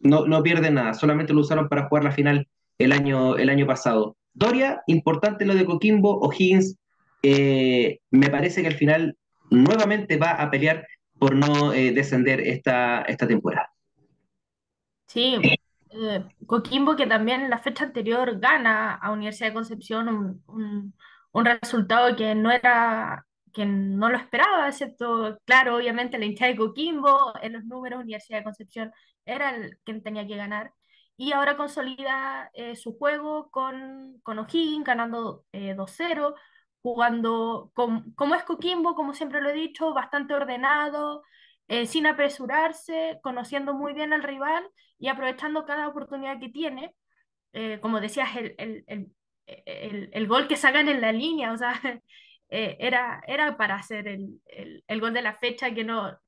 [0.00, 3.66] no, no pierden nada, solamente lo usaron para jugar la final el año, el año
[3.66, 4.16] pasado.
[4.32, 6.76] Doria, importante lo de Coquimbo, O'Higgins,
[7.22, 9.16] eh, me parece que al final
[9.50, 10.86] nuevamente va a pelear
[11.18, 13.70] por no eh, descender esta, esta temporada.
[15.06, 15.36] Sí,
[15.90, 20.08] eh, Coquimbo que también en la fecha anterior gana a Universidad de Concepción
[20.46, 20.94] un
[21.32, 26.56] un resultado que no era, que no lo esperaba, excepto, claro, obviamente la hinchada de
[26.56, 28.92] Coquimbo, en los números, Universidad de Concepción
[29.24, 30.72] era el quien tenía que ganar.
[31.20, 36.34] Y ahora consolida eh, su juego con, con O'Higgins, ganando 2-0, eh,
[36.82, 41.22] jugando como es Coquimbo, como siempre lo he dicho, bastante ordenado,
[41.68, 44.66] eh, sin apresurarse, conociendo muy bien al rival
[44.98, 46.94] y aprovechando cada oportunidad que tiene.
[47.82, 48.54] como decías, el,
[48.86, 49.12] el,
[50.12, 51.74] el, gol que sacan en la línea, o sea,
[52.48, 54.40] era, era para hacer el,
[54.86, 56.18] el, gol de la fecha que no,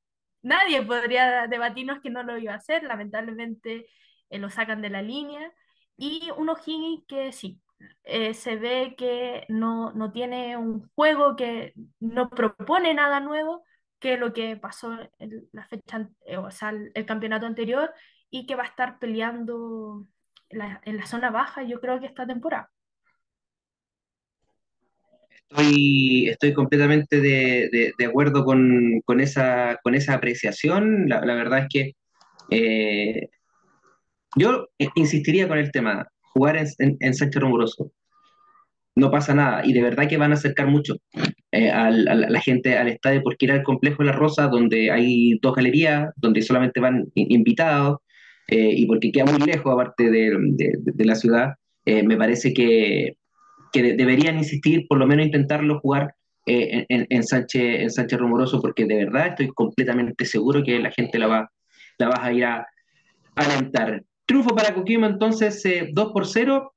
[0.43, 3.87] nadie podría debatirnos que no lo iba a hacer, lamentablemente
[4.31, 5.53] eh, lo sacan de la línea,
[5.97, 7.61] y un O'Higgins que sí,
[8.05, 13.65] eh, se ve que no, no, tiene un juego, que no propone nada nuevo
[13.99, 17.93] que lo que pasó en la fecha, o sea, el, campeonato anterior,
[18.31, 20.07] y que va a estar peleando
[20.51, 22.71] en la zona baja, yo creo que esta temporada.
[25.53, 31.09] Estoy, estoy completamente de, de, acuerdo con, con, esa, con esa apreciación.
[31.09, 31.93] La, verdad es que
[32.51, 33.29] eh,
[34.35, 37.93] yo insistiría con el tema, jugar en, en, Rumoroso.
[38.95, 40.97] No pasa nada, y de verdad que van a acercar mucho
[41.51, 45.55] eh, a, la, gente al estadio, porque ir al complejo la Rosa, donde hay dos
[45.55, 47.99] galerías, donde solamente van invitados,
[48.49, 53.17] eh, y porque queda muy lejos aparte de, de, de la ciudad, me parece que
[53.73, 58.85] que deberían insistir, por lo menos intentarlo jugar eh, en, Sánchez, en Sánchez Rumoroso, porque
[58.85, 61.53] de verdad estoy completamente seguro que la gente la va,
[61.99, 62.67] la va a ir a,
[63.37, 64.03] alentar.
[64.27, 66.75] Triunfo para Coquimbo entonces 2 eh, por 0.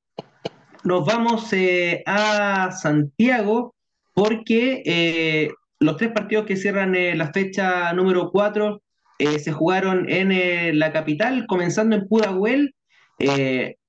[0.84, 3.75] Nos vamos eh, a Santiago
[4.13, 8.81] porque los tres partidos que cierran la fecha número 4
[9.19, 12.75] se jugaron en la capital, comenzando en Pudahuel.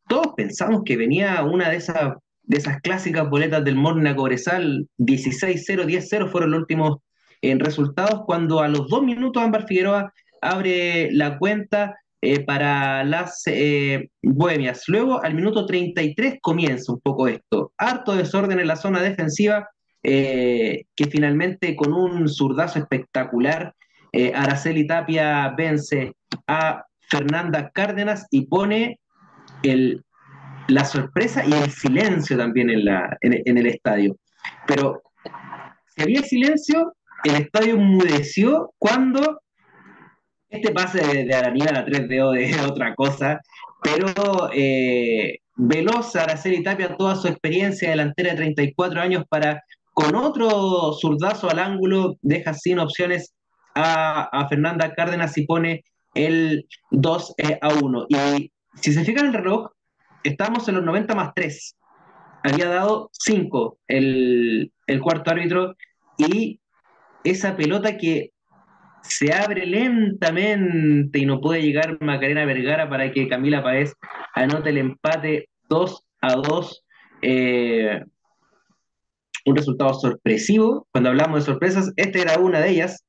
[0.08, 2.14] todos pensamos que venía una de esas
[2.46, 6.98] de esas clásicas boletas del Morna Cobresal, 16-0, 10-0 fueron los últimos
[7.42, 13.42] en resultados, cuando a los dos minutos Ámbar Figueroa abre la cuenta eh, para las
[13.46, 14.84] eh, Bohemias.
[14.88, 17.72] Luego, al minuto 33 comienza un poco esto.
[17.76, 19.68] Harto desorden en la zona defensiva,
[20.02, 23.74] eh, que finalmente con un zurdazo espectacular,
[24.32, 26.14] Araceli Tapia vence
[26.46, 28.98] a Fernanda Cárdenas y pone
[29.62, 30.05] el
[30.68, 34.16] la sorpresa y el silencio también en, la, en, el estadio.
[34.66, 35.02] Pero
[35.94, 39.40] si había silencio, el estadio enmudeció cuando
[40.48, 43.40] Este pase de, de a 3 d es otra cosa,
[43.82, 50.92] pero eh, veloz Araceli Tapia toda su experiencia delantera de 34 años para con otro
[50.92, 53.34] zurdazo al ángulo deja sin opciones
[53.74, 58.06] a, a Fernanda Cárdenas y pone el 2 eh, a 1.
[58.08, 59.70] Y si se fijan el reloj,
[60.26, 61.76] estamos en los 90 más 3.
[62.42, 65.74] Había dado 5 el, el cuarto árbitro
[66.18, 66.60] y
[67.24, 68.30] esa pelota que
[69.02, 73.94] se abre lentamente y no puede llegar Macarena Vergara para que Camila Paez
[74.34, 76.84] anote el empate 2 a 2.
[77.22, 78.02] Eh,
[79.44, 80.86] un resultado sorpresivo.
[80.90, 83.04] Cuando hablamos de sorpresas, esta era una de ellas.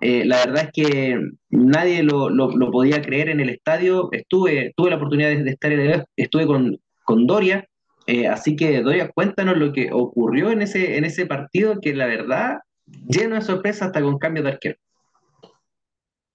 [0.00, 4.08] Eh, la verdad es que nadie lo, lo, podía creer en el estadio.
[4.12, 7.66] Estuve, tuve la oportunidad de, estar en el estuve con, con Doria.
[8.06, 12.06] Eh, así que, Doria, cuéntanos lo que ocurrió en ese, en ese partido, que la
[12.06, 14.76] verdad, lleno de sorpresas hasta con cambio de arquero.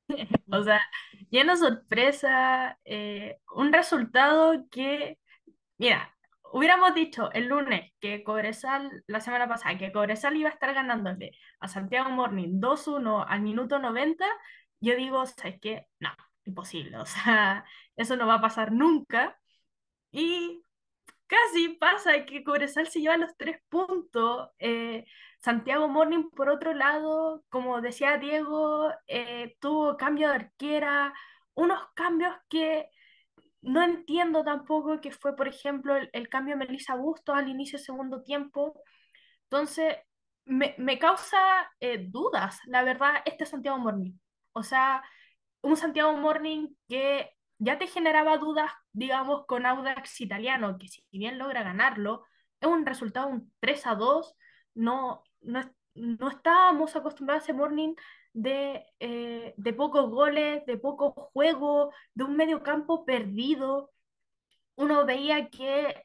[0.52, 0.80] O sea,
[1.32, 5.18] lleno de sorpresa, eh, un resultado que,
[5.78, 6.15] mira,
[6.56, 11.32] hubiéramos dicho el lunes que Cobresal, la semana pasada, que Cobresal iba a estar ganándole
[11.60, 14.26] a Santiago Morning 2-1 al minuto 90,
[14.80, 15.88] yo digo, ¿sabes qué?
[16.00, 16.12] No,
[16.46, 17.66] imposible, o sea,
[17.98, 19.38] eso no va a pasar nunca.
[20.12, 20.64] Y
[21.28, 24.50] casi pasa que Cobresal se lleva los tres puntos.
[24.60, 25.06] Eh,
[25.40, 31.14] Santiago Morning, por otro lado, como decía Diego, eh, tuvo cambio de arquera,
[31.54, 32.90] unos cambios que
[33.66, 37.78] no entiendo tampoco, que fue, por ejemplo, el, el cambio de Melissa Bustos al inicio
[37.78, 38.82] del segundo tiempo.
[39.44, 39.96] Entonces,
[40.46, 41.38] me, me causa
[41.80, 44.14] eh, dudas, la verdad, este Santiago Morning.
[44.54, 45.04] O sea,
[45.62, 51.38] un Santiago Morning que ya te generaba dudas, digamos, con Audax italiano, que si bien
[51.40, 52.26] logra ganarlo,
[52.62, 54.36] es un resultado un 3 a 2,
[54.76, 55.62] no, no,
[55.96, 57.96] no estábamos acostumbrados a ese morning
[58.36, 63.92] de, eh, de pocos goles, de poco juego, de un medio campo perdido.
[64.76, 65.96] Uno veía que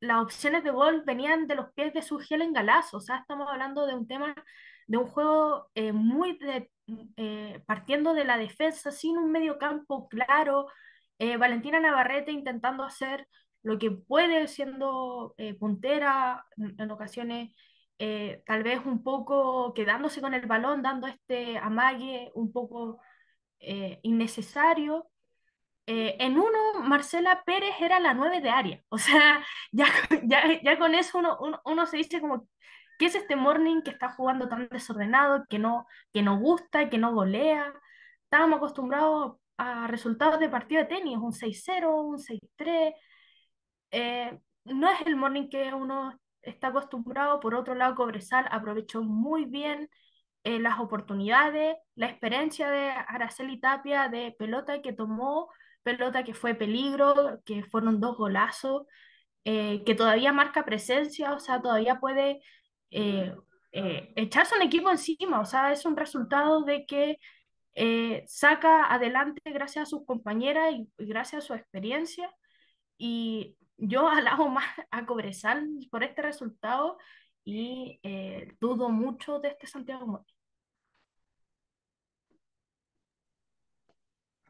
[0.00, 3.48] las opciones de gol venían de los pies de su en Galaz, o sea, estamos
[3.50, 4.34] hablando de un tema,
[4.86, 6.38] de un juego eh, muy
[7.16, 10.68] eh, partiendo de la defensa, sin un medio campo claro,
[11.18, 13.26] eh, Valentina Navarrete intentando hacer
[13.62, 17.50] lo que puede siendo eh, puntera en ocasiones,
[17.98, 23.00] eh, tal vez un poco quedándose con el balón, dando este amague un poco
[24.02, 25.10] innecesario.
[25.86, 29.86] en uno, Marcela Pérez era la nueve de área, o sea, ya,
[30.24, 32.46] ya, ya con eso uno, uno, uno se dice como,
[32.98, 36.98] ¿qué es este morning que está jugando tan desordenado, que no, que no gusta, que
[36.98, 37.72] no golea?
[38.24, 42.94] Estábamos acostumbrados a resultados de partido de tenis, un 6-0, un 6-3.
[43.90, 46.18] Eh, no es el morning que uno
[46.50, 47.40] está acostumbrado.
[47.40, 49.88] Por otro lado, Cobresal aprovechó muy bien
[50.44, 55.50] eh, las oportunidades, la experiencia de Araceli Tapia de pelota que tomó,
[55.82, 58.86] pelota que fue peligro, que fueron dos golazos,
[59.44, 62.40] eh, que todavía marca presencia, o sea, todavía puede
[62.90, 63.34] eh,
[63.72, 67.18] echarse un equipo encima, o sea, es un resultado de que
[68.26, 72.30] saca adelante gracias a sus compañeras y, y, gracias a su experiencia.
[72.98, 76.98] Y yo alabo más a Cobresal por este resultado
[77.44, 80.24] y eh, dudo mucho de este Santiago Mori.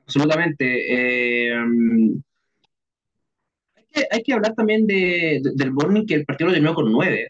[0.02, 1.50] Absolutamente.
[1.50, 1.54] Eh,
[4.10, 7.28] hay, que, hablar también de, de, del Morning, que el partido lo terminó con nueve,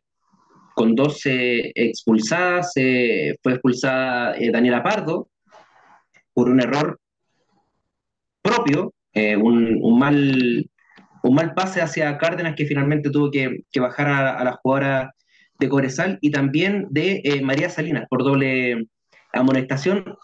[0.74, 2.72] con 12 expulsadas.
[2.76, 5.28] Eh, fue expulsada Daniela Pardo,
[6.32, 7.00] por un error
[8.40, 10.70] propio, un, mal,
[11.22, 15.14] un mal pase hacia Cárdenas que finalmente tuvo que, bajar a, la jugadora
[15.58, 18.86] de Cobresal y también de eh, María Salinas por doble
[19.32, 20.16] amonestación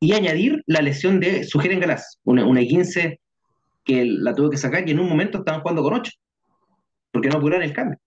[0.00, 3.20] y añadir la lesión de Sujeren Galás, una, una 15
[3.84, 6.12] que la tuvo que sacar y en un momento estaban jugando con 8
[7.12, 7.98] porque no apuraron el cambio.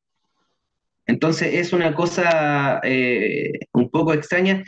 [1.05, 4.63] Entonces es una cosa eh, un poco extraña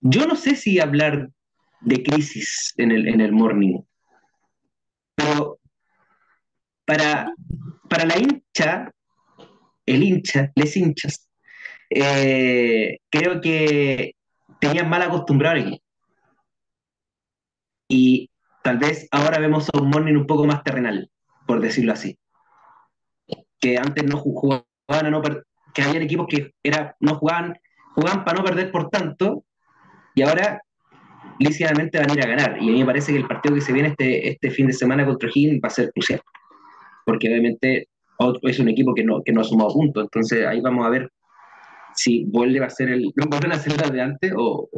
[0.00, 1.30] yo no sé si hablar
[1.80, 3.80] de crisis en el, en el morning,
[5.14, 5.55] pero
[6.86, 7.34] para,
[7.88, 8.90] para la hincha,
[9.84, 11.28] el hincha, les hinchas,
[11.90, 14.14] eh, creo que
[14.60, 15.80] tenían mal acostumbrado al
[17.88, 18.30] Y
[18.62, 21.10] tal vez ahora vemos a un morning un poco más terrenal,
[21.46, 22.18] por decirlo así.
[23.60, 25.22] Que antes no jugaban a no
[25.74, 27.58] que había equipos que era, no jugaban,
[27.94, 29.44] jugaban para no perder por tanto,
[30.14, 30.62] y ahora
[31.38, 32.62] lícitamente van a ir a ganar.
[32.62, 34.72] Y a mí me parece que el partido que se viene este, este fin de
[34.72, 36.20] semana contra Higgins va a ser crucial,
[37.06, 37.88] porque obviamente
[38.42, 41.10] es un equipo que no, que no ha sumado puntos, entonces ahí vamos a ver
[41.94, 44.68] si vuelve a ser el, vuelven a ser el de antes o,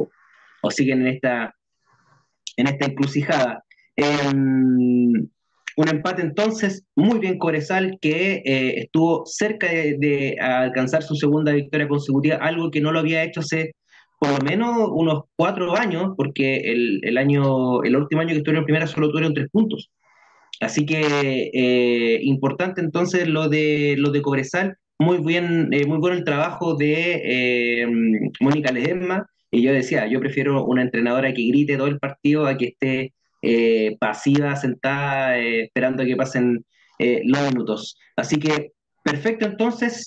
[0.69, 1.53] siguen en esta
[2.57, 3.63] en esta encrucijada.
[3.95, 5.29] Em,
[5.77, 11.87] un empate entonces muy bien Cobresal que eh, estuvo cerca de, alcanzar su segunda victoria
[11.87, 13.73] consecutiva, algo que no lo había hecho hace
[14.19, 18.65] por lo menos unos cuatro años, porque el, año, el último año que estuvieron en
[18.65, 19.89] primera solo tuvieron tres puntos.
[20.59, 26.17] Así que eh, importante entonces lo de lo de Cobresal, muy bien, eh, muy bueno
[26.17, 27.87] el trabajo de
[28.41, 32.57] Mónica Ledesma, y yo decía, yo prefiero una entrenadora que grite todo el partido a
[32.57, 36.65] que esté eh, pasiva, sentada, eh, esperando que pasen
[36.99, 37.97] eh, los minutos.
[38.15, 40.05] Así que, perfecto, entonces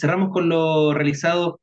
[0.00, 1.60] cerramos con lo realizado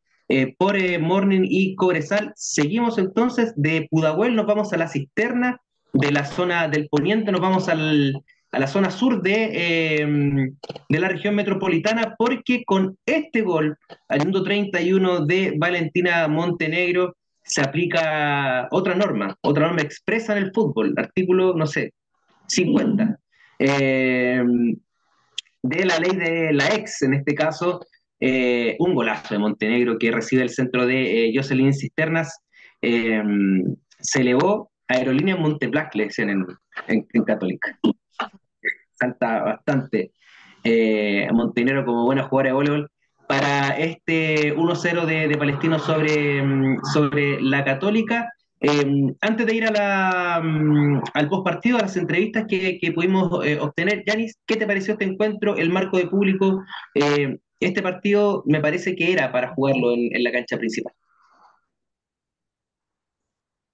[0.58, 2.32] por Morning y Cobresal.
[2.36, 5.60] Seguimos entonces de Pudahuel, nos vamos a la cisterna,
[5.94, 10.54] de la zona del poniente, nos vamos al, a la zona sur de,
[10.90, 13.78] de, la región metropolitana, porque con este gol,
[14.08, 20.54] al minuto 31 de Valentina Montenegro, se aplica otra norma, otra norma expresa en el
[20.54, 21.94] fútbol, artículo, no sé,
[22.48, 23.20] 50,
[23.60, 24.44] eh,
[25.64, 27.86] de la ley de la ex, en este caso,
[28.20, 32.40] eh, un golazo de Montenegro que recibe el centro de eh, Jocelyn Cisternas,
[32.82, 36.46] se elevó Aerolínea Monteblanc, le decían en,
[36.88, 37.78] en, Católica.
[38.94, 40.12] Salta bastante.
[41.32, 42.92] Montenegro como buena jugadora de voleibol
[43.32, 48.30] para este 1-0 de, Palestino sobre, mm, sobre la Católica.
[48.60, 53.46] Em, antes de ir a la, mm, al post partido, a las entrevistas que, pudimos
[53.46, 56.62] eh, obtener, Yanis, ¿qué te pareció este encuentro, el marco de público?
[56.94, 60.94] Eh, este partido me parece que era para jugarlo en, la cancha principal.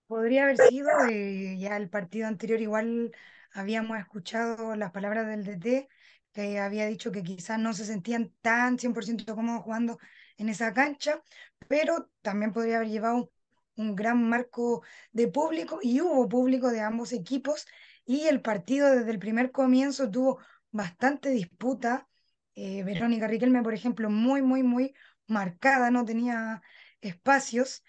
[0.08, 3.12] Podría haber sido, eh, ya el partido anterior igual
[3.54, 5.90] habíamos escuchado las palabras del DT
[6.32, 9.98] que había dicho que quizás no se sentían tan 100% cómodos jugando
[10.38, 11.22] en esa cancha,
[11.68, 13.32] pero también podría haber llevado
[13.76, 17.68] un, gran marco de público y hubo público de ambos equipos
[18.06, 20.40] y el partido desde el primer comienzo tuvo
[20.72, 22.08] bastante disputa.
[22.56, 24.94] Eh, Verónica Riquelme, por ejemplo, muy, muy, muy
[25.28, 26.62] marcada, no tenía
[27.02, 27.84] espacios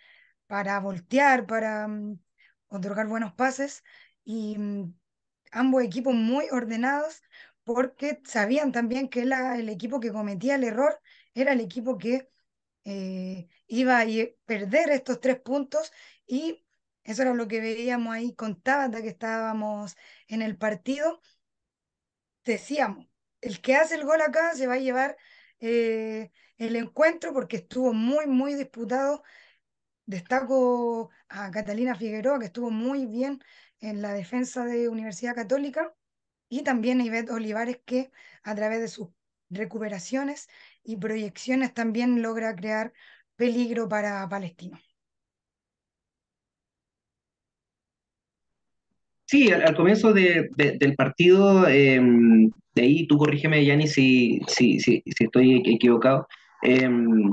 [0.49, 2.19] para voltear, para mm,
[2.69, 3.85] otorgar buenos pases
[4.25, 4.95] y mm,
[5.53, 7.23] ambos equipos muy ordenados,
[7.65, 11.01] porque sabían también que el equipo que cometía el error
[11.35, 12.29] era el equipo que
[12.85, 14.07] eh, iba a
[14.47, 15.93] perder estos tres puntos
[16.27, 16.65] y
[17.05, 19.97] eso era lo que veíamos ahí con Tabata que estábamos
[20.29, 21.21] en el partido.
[22.45, 23.07] Decíamos,
[23.41, 25.17] el que hace el gol acá se va a llevar
[25.61, 29.23] eh, el encuentro porque estuvo muy, muy disputado.
[30.09, 33.42] Destaco a Catalina Figueroa, que estuvo muy bien
[33.79, 35.94] en la defensa de Universidad Católica
[36.49, 38.11] y también a Ivette Olivares que
[38.42, 39.09] a través de sus
[39.51, 40.49] recuperaciones
[40.83, 42.94] y proyecciones también logra crear
[43.37, 44.79] peligro para Palestino.
[49.27, 55.25] Sí, al, comienzo del partido, em, de ahí tú corrígeme, Yanni, si, si, si, si
[55.25, 56.27] estoy equivocado.
[56.62, 57.31] Em,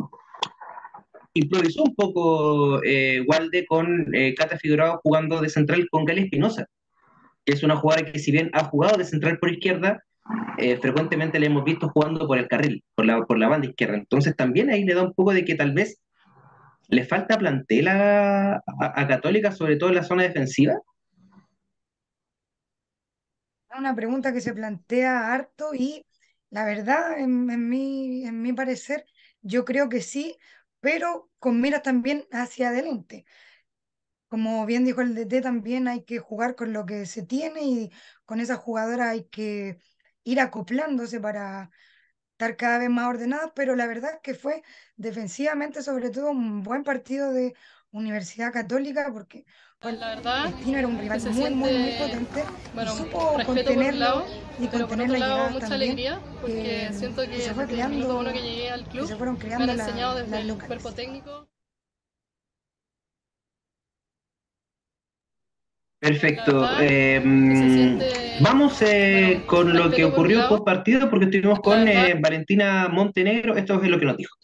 [1.36, 6.67] improvisó un poco eh, Walde con eh, Cata Figueroa jugando de central con Gali Espinosa
[7.45, 10.04] que es una jugadora que si bien ha jugado de central por izquierda,
[10.58, 13.96] eh, frecuentemente le hemos visto jugando por el carril, por la, por la banda izquierda.
[13.96, 16.02] Entonces también ahí le da un poco de que tal vez
[16.88, 18.62] le falta plantel a,
[19.08, 20.73] Católica, sobre todo en la zona defensiva.
[23.77, 26.06] Una pregunta que se plantea harto y
[26.50, 29.06] la verdad, en, mi, en mi parecer,
[29.42, 30.38] yo creo que sí,
[30.86, 33.25] pero con miras también hacia adelante.
[34.27, 37.92] Como bien dijo el DT, también hay que jugar con lo que se tiene y
[38.25, 39.79] con esa jugadora hay que
[40.23, 41.71] ir acoplándose para
[42.33, 44.62] estar cada vez más ordenadas, pero la verdad es que fue
[44.96, 47.56] defensivamente sobre todo un buen partido de
[47.92, 49.46] Universidad Católica porque
[49.82, 54.26] la verdad, era un rival muy, muy, muy potente bueno, y supo contenerlo
[54.60, 58.42] y pero por otro lado mucha alegría porque siento que, se fue creando, uno que
[58.42, 61.48] llegué al club se fueron creando me han enseñado desde el cuerpo técnico
[66.06, 66.69] Perfecto.
[66.80, 67.98] Em,
[68.40, 73.56] vamos eh, con lo que ocurrió post partido porque estuvimos con eh, Valentina Montenegro.
[73.56, 74.36] Esto es lo que nos dijo.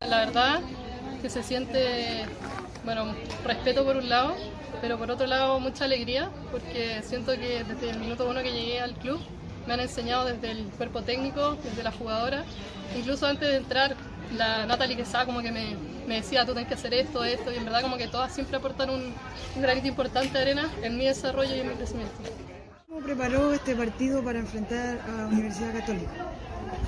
[0.00, 0.60] La verdad
[1.20, 2.26] que se siente,
[2.86, 3.04] bueno,
[3.44, 4.34] respeto por un lado,
[4.80, 8.80] pero por otro lado mucha alegría porque siento que desde el minuto uno que llegué
[8.80, 9.20] al club
[9.66, 12.44] me han enseñado desde el cuerpo técnico, desde la jugadora,
[12.96, 13.96] incluso antes de entrar
[14.36, 15.76] la Natalie Quesada como que me,
[16.06, 18.90] decía, tú tienes que hacer esto, esto, y en verdad como que todas siempre aportan
[18.90, 19.12] un,
[19.56, 22.14] un granito importante de arena en mi desarrollo y en mi crecimiento.
[22.88, 26.12] ¿Cómo preparó este partido para enfrentar a Universidad Católica?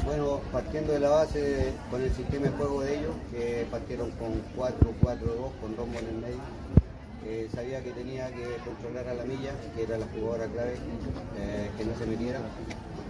[0.05, 4.41] Bueno, partiendo de la base con el sistema de juego de ellos, que partieron con
[4.57, 6.41] 4-4-2, con Rombo en el medio.
[7.27, 10.77] Eh, sabía que tenía que controlar a la milla, que era la jugadora clave,
[11.37, 12.39] eh, que no se metiera.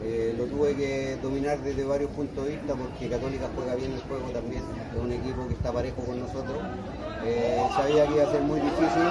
[0.02, 4.00] Eh, lo tuve que dominar desde varios puntos de vista porque Católica juega bien el
[4.02, 4.62] juego también,
[4.94, 6.58] es un equipo que está parejo con nosotros.
[7.74, 9.02] sabía que iba a ser muy difícil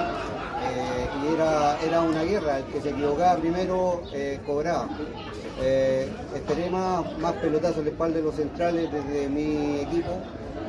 [1.22, 4.02] y era, era una guerra, el que se equivocaba primero
[4.46, 4.88] cobraba.
[6.34, 10.12] esperé más, más pelotazos en la espalda de los centrales desde mi equipo,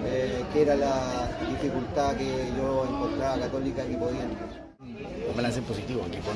[0.05, 4.68] eh, que era la dificultad que yo encontraba católica que podían.
[5.29, 6.31] Un balance positivo, equipo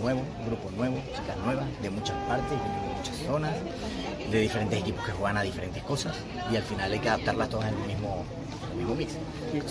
[0.00, 3.52] nuevo, grupo nuevo, chicas nuevas, de muchas partes, de muchas zonas,
[4.30, 6.16] de diferentes equipos que juegan a diferentes cosas
[6.50, 8.24] y al final hay que adaptarlas todas en el mismo,
[8.76, 9.14] mismo mix.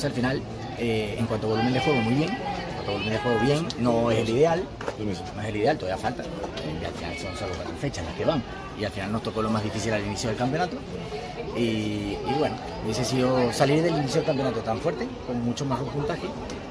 [0.03, 0.41] Al final,
[0.77, 3.39] eh, en cuanto a volumen de juego, muy bien, en cuanto a volumen de juego
[3.39, 4.63] bien, no es el ideal,
[5.35, 8.25] no es el ideal, todavía falta, y al final son solo cuatro fechas las que
[8.25, 8.43] van.
[8.79, 10.77] Y al final nos tocó lo más difícil al inicio del campeonato.
[11.57, 16.27] Y, bueno, hubiese sido salir del inicio del campeonato tan fuerte, con mucho más puntaje,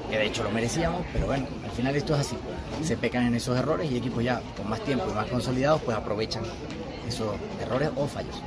[0.09, 2.35] que de hecho lo merecíamos, pero bueno, al final esto es así.
[2.81, 5.95] Se pecan en esos errores y equipos ya con más tiempo y más consolidados pues
[5.95, 6.43] aprovechan
[7.07, 8.43] esos errores o fallos.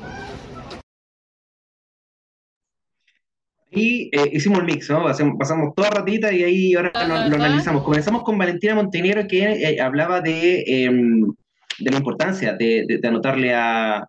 [3.71, 5.05] Y eh, hicimos el mix, ¿no?
[5.39, 7.83] Pasamos, toda ratita y ahí ahora lo, analizamos.
[7.83, 11.33] Comenzamos con Valentina Montenegro que eh, hablaba de, em,
[11.79, 14.07] de, la importancia de anotarle a,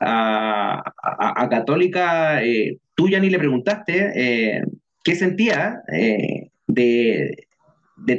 [0.00, 4.62] a, Católica, eh, tú ya ni le preguntaste eh,
[5.02, 7.46] qué sentía eh, de,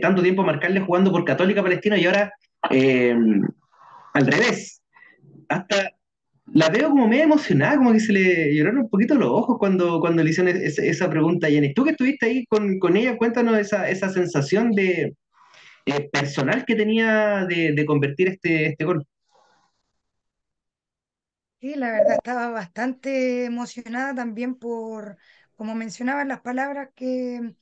[0.01, 2.33] tanto tiempo marcarle jugando por Católica Palestina y ahora
[4.13, 4.81] al revés.
[5.49, 5.91] Hasta
[6.53, 9.99] la veo como medio emocionada, como que se le lloraron un poquito los ojos cuando,
[9.99, 11.73] cuando le hicieron esa, pregunta, Jenny.
[11.73, 15.15] Tú que estuviste ahí con, ella, cuéntanos esa, esa sensación de
[16.11, 19.05] personal que tenía de, convertir este, este gol.
[21.59, 25.17] Sí, la verdad estaba bastante emocionada también por,
[25.55, 27.55] como mencionaban las palabras que,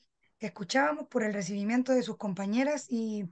[0.47, 3.29] escuchábamos, por el recibimiento de sus compañeras y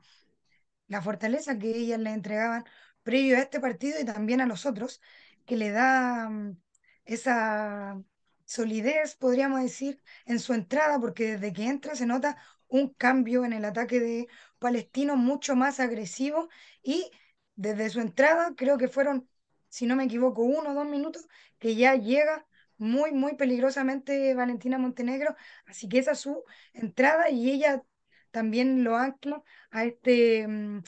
[0.88, 2.66] la fortaleza que ellas le entregaban
[3.04, 5.02] previo a este partido y también a los otros,
[5.46, 6.58] que le da mm,
[7.06, 8.02] esa
[8.46, 12.38] solidez, podríamos decir, en su entrada, porque desde que entra se nota
[12.68, 14.28] un cambio en el ataque de
[14.60, 16.50] Palestino mucho más agresivo
[16.84, 17.12] y
[17.56, 19.30] desde su entrada creo que fueron
[19.72, 22.46] si no me equivoco, uno o dos minutos, que ya llega
[22.82, 25.36] muy, muy peligrosamente Valentina Montenegro.
[25.66, 27.84] Así que esa es su entrada y ella
[28.32, 30.84] también lo ancla a este mm,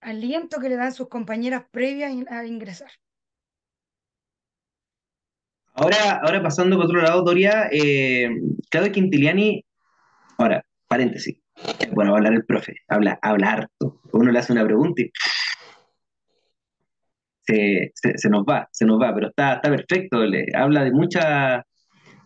[0.00, 2.90] aliento que le dan sus compañeras previas a ingresar.
[5.74, 8.28] Ahora, ahora pasando por otro lado, Doria, eh,
[8.70, 9.64] Claudio Quintiliani,
[10.36, 11.38] ahora, paréntesis,
[11.92, 14.00] bueno, va a hablar el profe, habla, habla harto.
[14.12, 15.10] Uno le hace una pregunta y
[17.94, 21.64] se, nos va, se nos va, pero está, está perfecto, le, habla de mucha,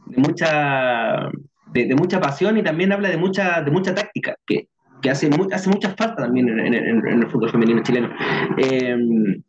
[0.06, 1.30] de mucha,
[1.72, 4.68] de, mucha pasión y también habla de mucha, de mucha táctica, que,
[5.02, 8.10] que hace, hace mucha falta también en, el fútbol femenino chileno.
[8.58, 9.42] Em,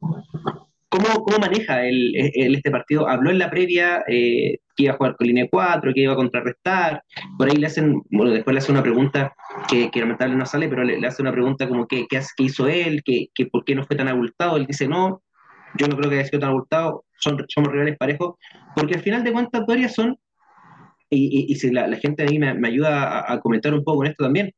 [0.89, 3.07] ¿cómo, ¿cómo, maneja el, este partido?
[3.07, 6.17] Habló en la previa eh, que iba a jugar con línea 4, que iba a
[6.17, 7.01] contrarrestar,
[7.37, 9.33] por ahí le hacen, bueno, después le hace una pregunta
[9.69, 13.01] que, que lamentablemente no sale, pero le, hace una pregunta como qué, qué, hizo él,
[13.03, 15.21] que, que por qué no fue tan abultado, él dice no,
[15.75, 18.35] yo no creo que haya sido tan abultado, son, somos rivales parejos,
[18.75, 20.17] porque al final de cuentas, Doria son,
[21.09, 24.51] y, si la, gente ahí me, me ayuda a, comentar un poco en esto también,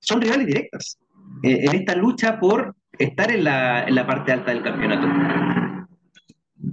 [0.00, 0.98] son rivales directas
[1.42, 5.06] eh, en esta lucha por estar en la, en la parte alta del campeonato.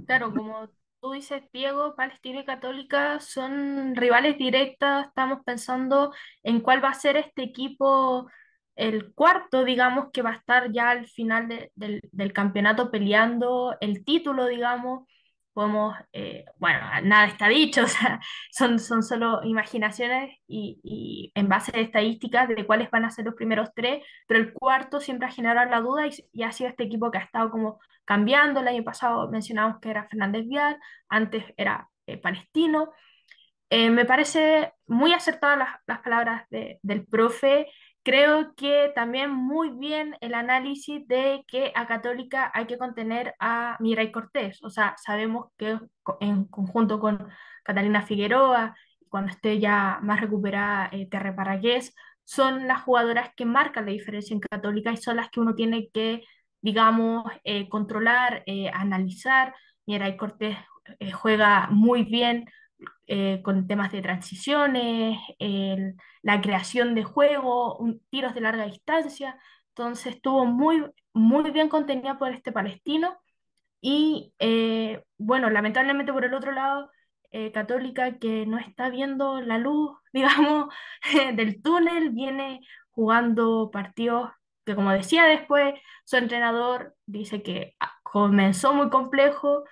[0.06, 0.68] Claro, como
[1.00, 5.06] tú dices, Diego, Palestina y Católica son rivales directas.
[5.08, 6.12] Estamos pensando
[6.42, 8.28] en cuál va a ser este equipo
[8.76, 14.46] el cuarto, digamos, que va a estar ya al final del, campeonato peleando el título,
[14.46, 15.08] digamos,
[15.54, 18.20] podemos, eh, bueno, nada está dicho, o sea,
[18.52, 23.34] son, son solo imaginaciones y, en base a estadísticas de cuáles van a ser los
[23.34, 27.10] primeros tres, pero el cuarto siempre ha generado la duda y, ha sido este equipo
[27.10, 28.60] que ha estado como cambiando.
[28.60, 32.92] El año pasado mencionamos que era Fernández Vial, antes era eh, Palestino.
[33.70, 37.66] Eh, me parece muy acertadas las palabras del profe
[38.06, 43.76] Creo que también muy bien el análisis de que a Católica hay que contener a
[43.80, 44.62] Mirai Cortés.
[44.62, 45.80] O sea, sabemos que
[46.20, 47.28] en conjunto con
[47.64, 48.76] Catalina Figueroa,
[49.08, 54.34] cuando esté ya más recuperada eh, Terre Paragués, son las jugadoras que marcan la diferencia
[54.34, 56.22] en Católica y son las que uno tiene que,
[56.60, 59.52] digamos, eh, controlar, eh, analizar.
[59.84, 60.56] Mirai Cortés
[61.00, 62.46] eh, juega muy bien
[63.06, 65.18] eh, con temas de transiciones,
[66.22, 67.78] la creación de juego,
[68.10, 69.38] tiros de larga distancia.
[69.68, 73.18] Entonces estuvo muy, muy bien contenida por este palestino.
[73.80, 76.90] Y eh, bueno, lamentablemente por el otro lado,
[77.30, 80.72] eh, Católica que no está viendo la luz, digamos,
[81.34, 82.60] del túnel, viene
[82.90, 84.30] jugando partidos
[84.64, 85.74] que, como decía después,
[86.04, 89.64] su entrenador dice que ah, comenzó muy complejo,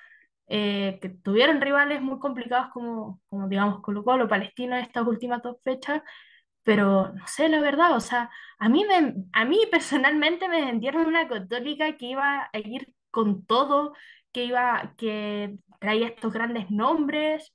[0.47, 5.43] eh, que tuvieron rivales muy complicados como, como digamos Colo Colo, Palestino en estas últimas
[5.43, 6.03] dos fechas,
[6.63, 11.07] pero no sé la verdad, o sea, a mí, me, a mí personalmente me vendieron
[11.07, 13.95] una católica que iba a ir con todo,
[14.33, 17.53] que iba, que traía estos grandes nombres,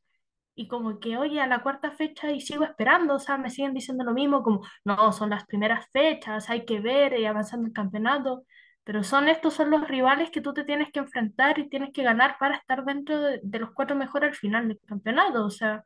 [0.59, 3.73] y como que, oye, a la cuarta fecha y sigo esperando, o sea, me siguen
[3.73, 7.73] diciendo lo mismo, como, no, son las primeras fechas, hay que ver y avanzando el
[7.73, 8.43] campeonato,
[8.89, 12.01] pero son estos son los rivales que tú te tienes que enfrentar y tienes que
[12.01, 15.83] ganar para estar dentro de, de los cuatro mejores al final del campeonato, o sea,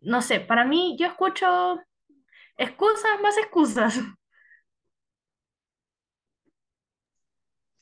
[0.00, 1.78] no sé, para mí yo escucho
[2.56, 4.00] excusas más excusas.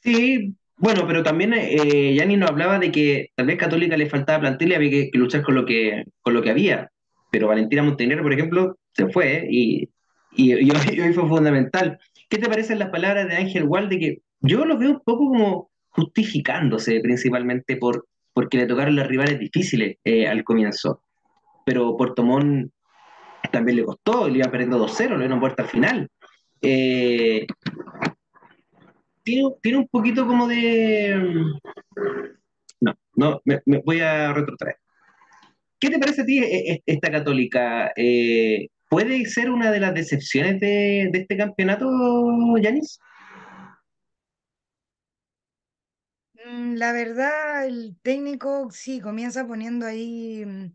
[0.02, 4.40] Sí, bueno, pero también eh, Yanni nos hablaba de que tal vez Católica le faltaba
[4.40, 6.90] plantel y había que, luchar con lo que, con lo que había.
[7.30, 9.48] Pero Valentina Montenegro, por ejemplo, se fue ¿eh?
[9.48, 9.88] y,
[10.32, 10.80] y, y hoy,
[11.10, 12.00] y fue fundamental.
[12.28, 13.98] ¿Qué te parecen las palabras de Ángel Walde?
[14.00, 19.38] Que yo los veo un poco como justificándose principalmente por, porque le tocaron los rivales
[19.38, 21.02] difíciles eh, al comienzo.
[21.64, 22.72] Pero Puerto Montt
[23.50, 26.08] también le costó, le iba perdiendo 2-0, le dieron puerta al final.
[26.60, 27.46] Eh,
[29.22, 31.14] tiene, un poquito como de...
[32.80, 34.76] No, no, me, voy a retrotraer.
[35.78, 37.92] ¿Qué te parece a ti eh, eh, esta católica?
[38.88, 41.88] ¿puede ser una de las decepciones de, de este campeonato,
[42.60, 42.98] Yanis?
[46.44, 50.74] La verdad, el técnico sí comienza poniendo ahí mm,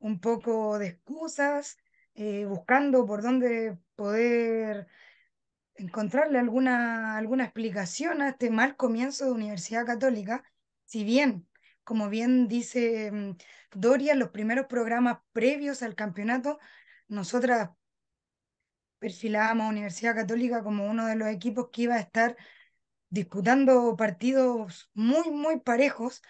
[0.00, 1.76] un poco de excusas,
[2.14, 4.88] eh, buscando por dónde poder
[5.76, 10.44] encontrarle alguna, alguna explicación a este mal comienzo de Universidad Católica,
[10.84, 11.48] si bien,
[11.84, 13.36] como bien dice mm,
[13.72, 16.58] Doria, los primeros programas previos al campeonato,
[17.08, 17.70] nosotras
[18.98, 22.36] perfilábamos a Universidad Católica como uno de los equipos que iba a estar
[23.14, 26.22] disputando partidos muy, muy parejos.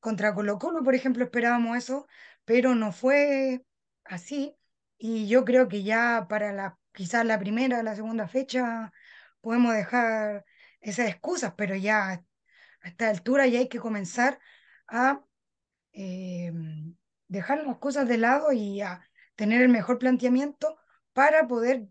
[0.00, 2.06] Contra Colo Colo, por ejemplo, esperábamos eso,
[2.44, 3.64] pero no fue
[4.04, 4.56] así.
[4.98, 8.92] Y yo creo que ya para la, quizás la primera, la segunda fecha,
[9.40, 10.44] podemos dejar
[10.80, 14.38] esas excusas, pero ya a esta altura ya hay que comenzar
[14.88, 15.24] a
[15.92, 16.52] eh,
[17.28, 20.78] dejar las cosas de lado y a tener el mejor planteamiento
[21.12, 21.88] para poder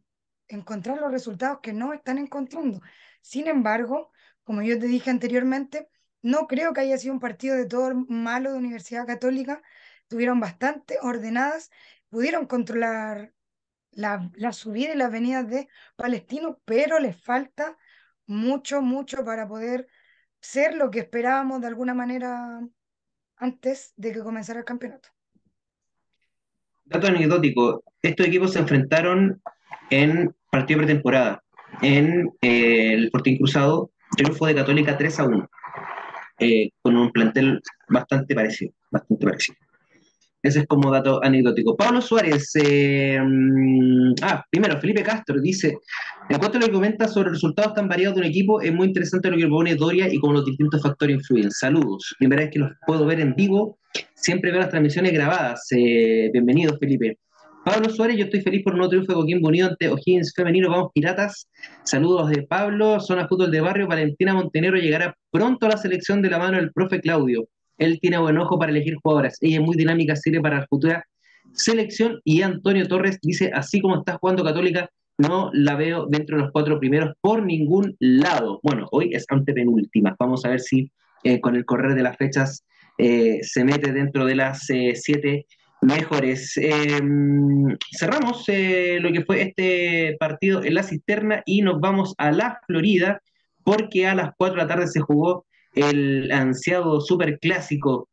[0.48, 2.82] encontrar los resultados que no están encontrando.
[3.22, 4.13] Sin embargo,
[4.44, 5.90] como yo te dije anteriormente,
[6.22, 9.62] no creo que haya sido un partido de todo malo de Universidad Católica.
[10.08, 11.70] Tuvieron bastante ordenadas,
[12.10, 13.34] pudieron controlar
[13.92, 17.78] la, la subida y las venidas de Palestino, pero les falta
[18.26, 19.88] mucho, mucho para poder
[20.40, 22.62] ser lo que esperábamos de alguna manera
[23.38, 25.10] antes de que comenzara el campeonato.
[26.86, 29.42] Dato anecdótico, estos equipos se enfrentaron
[29.90, 31.44] en partido pretemporada,
[31.82, 35.50] en eh, el Fortín Cruzado, triunfo de Católica 3 a 1,
[36.40, 39.58] eh, con un plantel bastante parecido, bastante parecido.
[40.44, 41.78] Ese es como dato anecdótico.
[41.78, 45.78] Pablo Suárez, eh, mm, ah, primero, Felipe Castro dice,
[46.30, 48.88] en cuanto a lo que comenta sobre resultados tan variados de un equipo, es muy
[48.88, 51.50] interesante lo que propone Doria y cómo los distintos factores influyen.
[51.50, 52.14] Saludos.
[52.20, 53.78] Primera vez que los puedo ver en vivo,
[54.16, 55.66] siempre veo las transmisiones grabadas.
[55.72, 57.20] Eh, bienvenido, Felipe.
[57.64, 60.70] Pablo Suárez, yo estoy feliz por un nuevo triunfo de Coquimbo Unido ante O'Higgins Femenino.
[60.70, 61.48] Vamos, Piratas.
[61.84, 63.88] Saludos de Pablo, Zona Fútbol de Barrio.
[63.88, 67.48] Valentina Montenegro llegará pronto a la selección de la mano del profe Claudio.
[67.78, 69.38] Él tiene buen ojo para elegir jugadoras.
[69.40, 71.06] Ella es muy dinámica, sirve para la futura
[71.54, 72.20] selección.
[72.26, 76.52] Y Antonio Torres dice, así como está jugando Católica, no la veo dentro de los
[76.52, 78.60] cuatro primeros por ningún lado.
[78.62, 80.18] Bueno, hoy es antepenúltima.
[80.20, 80.92] Vamos a ver si
[81.24, 82.66] eh, con el correr de las fechas
[82.98, 85.46] eh, se mete dentro de las eh, siete
[85.84, 86.58] mejores.
[86.58, 87.02] Eh,
[87.98, 92.60] cerramos eh, lo que fue este partido en la cisterna y nos vamos a la
[92.66, 93.22] Florida
[93.64, 98.10] porque a las 4 de la tarde se jugó el ansiado superclásico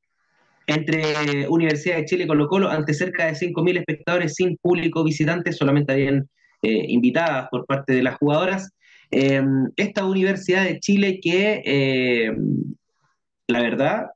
[0.66, 5.52] entre Universidad de Chile y Colo Colo ante cerca de 5.000 espectadores sin público visitante,
[5.52, 6.28] solamente habían
[6.62, 8.70] eh, invitadas por parte de las jugadoras.
[9.10, 9.42] Eh,
[9.76, 12.32] esta Universidad de Chile que, eh,
[13.48, 14.10] la verdad,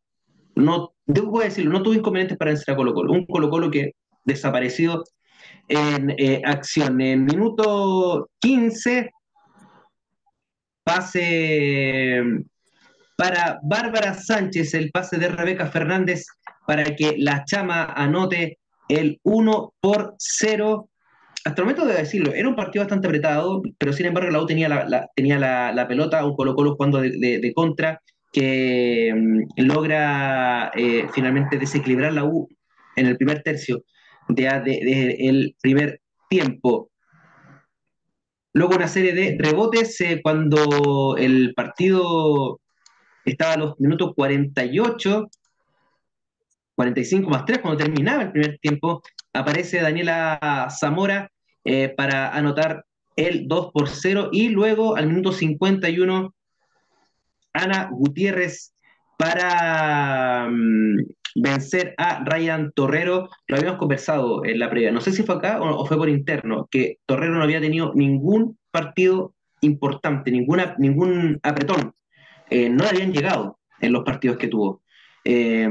[0.55, 3.13] no, debo decirlo, no tuvo inconvenientes para vencer a Colo Colo.
[3.13, 3.93] Un Colo Colo que
[4.25, 5.05] desapareció
[5.69, 7.01] en eh, acción.
[7.01, 9.11] En minuto 15,
[10.83, 12.23] pase
[13.17, 16.27] para Bárbara Sánchez, el pase de Rebeca Fernández
[16.67, 20.89] para que la chama anote el 1 por 0.
[21.45, 24.47] Hasta el momento debo decirlo, era un partido bastante apretado, pero sin embargo la U
[24.47, 28.01] tenía la, tenía la, la, pelota, un Colo Colo jugando de, de, de contra,
[28.35, 32.49] que um, logra eh, finalmente desequilibrar la U
[32.97, 33.85] en el primer tercio
[34.28, 36.91] del de, de, primer tiempo.
[38.53, 42.61] luego una serie de rebotes eh, cuando el partido
[43.24, 45.28] estaba a los minutos 48,
[46.74, 51.30] 45 más 3, cuando terminaba el primer tiempo, aparece Daniela Zamora
[51.64, 52.85] eh, para anotar
[53.16, 56.35] el 2 por 0 y luego al minuto 51
[57.55, 58.75] Ana Gutiérrez
[59.17, 60.97] para mm,
[61.37, 63.31] vencer a Ryan Torrero.
[63.47, 66.69] Lo habíamos conversado en la previa, no sé si fue acá o, fue por interno,
[66.71, 71.95] que Torrero no había tenido ningún partido importante, ninguna, ningún apretón.
[72.51, 74.83] Eh, no habían llegado en los partidos que tuvo.
[75.25, 75.69] Eh,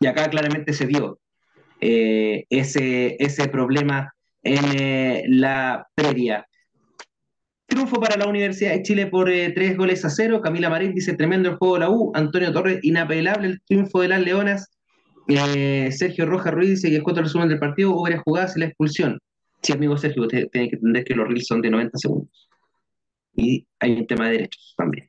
[0.00, 1.20] y acá claramente se vio
[1.80, 6.46] eh, ese, ese problema en la previa.
[7.74, 10.40] Triunfo para la Universidad de Chile por tres goles a cero.
[10.40, 12.12] Camila Marín dice tremendo el juego de la U.
[12.14, 14.70] Antonio Torres, inapelable el triunfo de las Leonas.
[15.26, 18.60] Eh, Sergio Rojas Ruiz dice que cuanto el resumen del partido hubo varias jugadas y
[18.60, 19.18] la expulsión.
[19.60, 22.48] Sí, amigo Sergio, usted tiene que entender que los reels son de 90 segundos.
[23.34, 25.08] Y hay un tema de derechos también.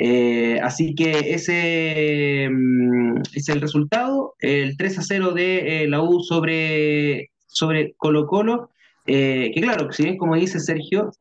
[0.00, 6.02] Eh, así que ese mm, es el resultado, el 3 a 0 de eh, la
[6.02, 8.70] U sobre, sobre Colo Colo,
[9.06, 11.12] que claro, si bien como dice Sergio,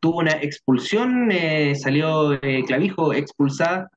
[0.00, 1.30] tuvo una expulsión,
[1.74, 3.90] salió Clavijo expulsada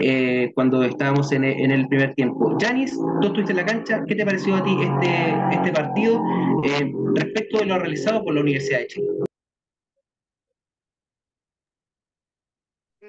[0.00, 2.56] eh, cuando estábamos en, el primer tiempo.
[2.60, 6.22] Janis, tú estuviste en la cancha, ¿qué te pareció a ti este, este partido
[6.64, 9.08] eh, respecto de lo realizado por la Universidad de Chile?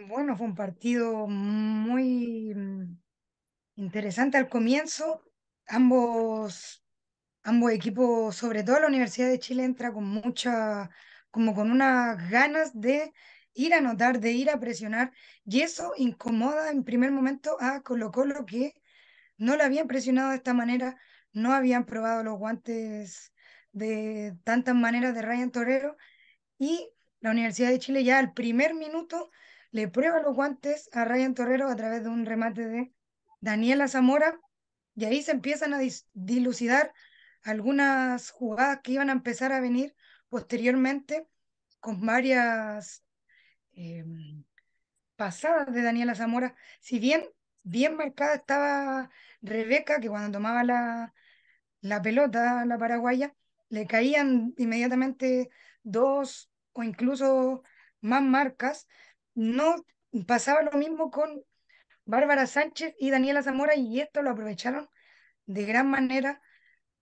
[0.08, 2.98] Bueno, fue un partido muy mm,
[3.76, 5.24] interesante al comienzo.
[5.68, 6.84] Ambos,
[7.46, 10.90] ambos equipos, sobre todo la Universidad de Chile, entra con mucha,
[11.30, 13.14] como con unas ganas de
[13.54, 15.14] ir a anotar, de ir a presionar,
[15.46, 18.74] y eso incomoda en primer momento a Colo Colo que
[19.38, 20.98] no le habían presionado de esta manera,
[21.34, 23.32] no habían probado los guantes
[23.72, 25.98] de tantas maneras de Ryan Torero,
[26.58, 26.90] y
[27.20, 29.30] la Universidad de Chile ya al primer minuto
[29.70, 32.92] le prueba los guantes a Ryan Torrero a través de un remate de
[33.40, 34.40] Daniela Zamora,
[34.96, 35.80] y ahí se empiezan a
[36.14, 36.92] dilucidar
[37.46, 39.96] algunas jugadas que iban a empezar a venir
[40.30, 41.28] posteriormente
[41.80, 43.06] con varias
[43.76, 44.44] Em,
[45.16, 47.26] pasada de Daniela Zamora, si bien
[47.64, 49.10] bien marcada estaba
[49.42, 51.14] Rebeca, que cuando tomaba la,
[51.82, 53.36] la pelota, la paraguaya,
[53.70, 55.50] le caían inmediatamente
[55.84, 57.64] dos o incluso
[58.02, 58.88] más marcas.
[59.34, 59.76] No
[60.28, 61.44] pasaba lo mismo con
[62.06, 64.90] Bárbara Sánchez y Daniela Zamora y esto lo aprovecharon
[65.48, 66.42] de gran manera,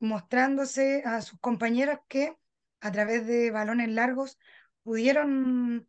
[0.04, 2.38] mostrándose a sus compañeras que
[2.82, 4.38] a través de balones largos
[4.84, 5.88] pudieron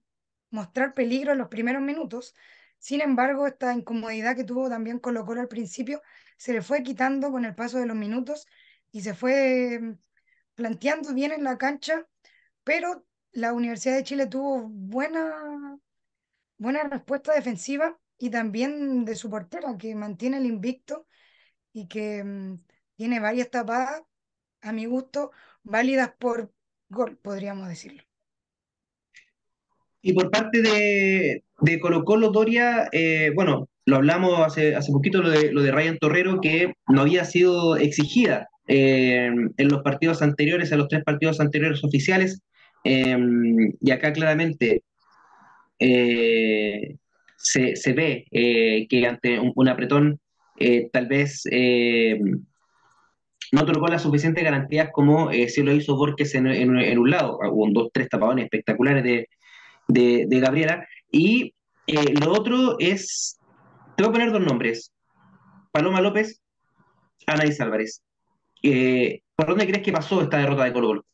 [0.51, 2.35] mostrar peligro en los primeros minutos.
[2.79, 6.01] Sin embargo, esta incomodidad que tuvo también Colo Colo al principio
[6.37, 8.47] se le fue quitando con el paso de los minutos
[8.93, 9.99] y se fue mm,
[10.55, 12.07] planteando bien en la cancha,
[12.63, 15.77] pero la Universidad de Chile tuvo buena,
[16.57, 21.09] buena respuesta defensiva y también de su portera, que mantiene el invicto
[21.73, 22.59] y que mm,
[22.97, 24.03] tiene varias tapadas,
[24.63, 25.31] a mi gusto,
[25.63, 26.53] válidas por
[26.89, 28.03] gol, podríamos decirlo.
[30.03, 35.23] Y por parte de, de Colo Colo Doria, eh, bueno, lo hablamos hace, hace poquito,
[35.23, 40.21] lo de, lo de Ryan Torrero, que no había sido exigida eh, en los partidos
[40.23, 42.43] anteriores, en los tres partidos anteriores oficiales,
[42.85, 43.17] eh,
[43.81, 44.83] y acá claramente
[45.79, 50.21] se, se, ve que ante un, apretón
[50.93, 51.45] tal vez
[53.55, 57.39] no otorgó las suficientes garantías como se lo hizo Borges en, en, en un lado,
[57.51, 59.29] hubo dos, tres tapadones espectaculares de
[59.89, 60.87] de, Gabriela.
[61.11, 61.55] Y
[61.87, 63.39] eh, lo otro es,
[63.97, 64.93] te voy a poner dos nombres,
[65.73, 66.43] Paloma López,
[67.27, 68.03] Anaís Álvarez.
[68.63, 71.05] Eh, ¿Por dónde crees que pasó esta derrota de Colo Colo?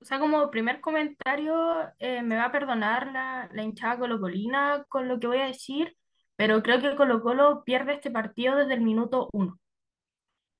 [0.00, 1.54] O sea, como primer comentario,
[1.98, 5.96] eh, me va a perdonar la, la hinchada colocolina con lo que voy a decir,
[6.36, 9.58] pero creo que Colo Colo pierde este partido desde el minuto uno.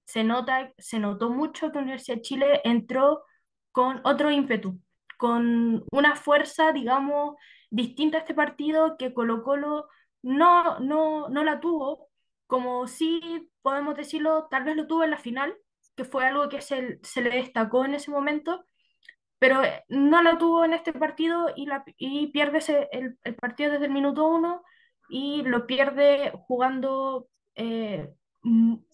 [0.04, 3.24] Se nota, se notó mucho que Universidad de Chile entró
[3.72, 4.80] con otro ímpetu,
[5.18, 7.36] con una fuerza, digamos,
[7.70, 9.88] distinta a este partido que Colo Colo
[10.22, 12.08] no, no, no la tuvo,
[12.46, 15.56] como sí podemos decirlo, tal vez lo tuvo en la final,
[15.96, 18.64] que fue algo que se, se le destacó en ese momento,
[19.38, 22.60] pero eh, no la tuvo en este partido y, la, y pierde
[22.92, 24.62] el, el, partido desde el minuto uno
[25.08, 28.14] y lo pierde jugando eh,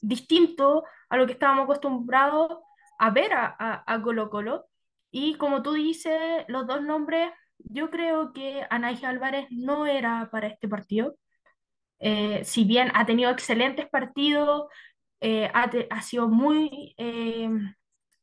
[0.00, 2.58] distinto a lo que estábamos acostumbrados
[2.98, 4.66] a ver a, a, Colo Colo.
[5.10, 10.48] Y como tú dices, los dos nombres, yo creo que Anaís Álvarez no era para
[10.48, 11.16] este partido.
[11.98, 14.68] Eh, si bien ha tenido excelentes partidos,
[15.20, 17.50] eh, ha, sido muy, eh,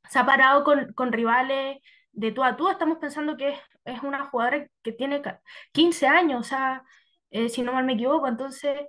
[0.09, 1.77] se ha parado con, rivales
[2.11, 2.69] de tú a tú.
[2.69, 5.21] Estamos pensando que es, una jugadora que tiene
[5.73, 6.83] 15 años, o sea,
[7.29, 8.27] eh, si no mal me equivoco.
[8.27, 8.87] Entonces,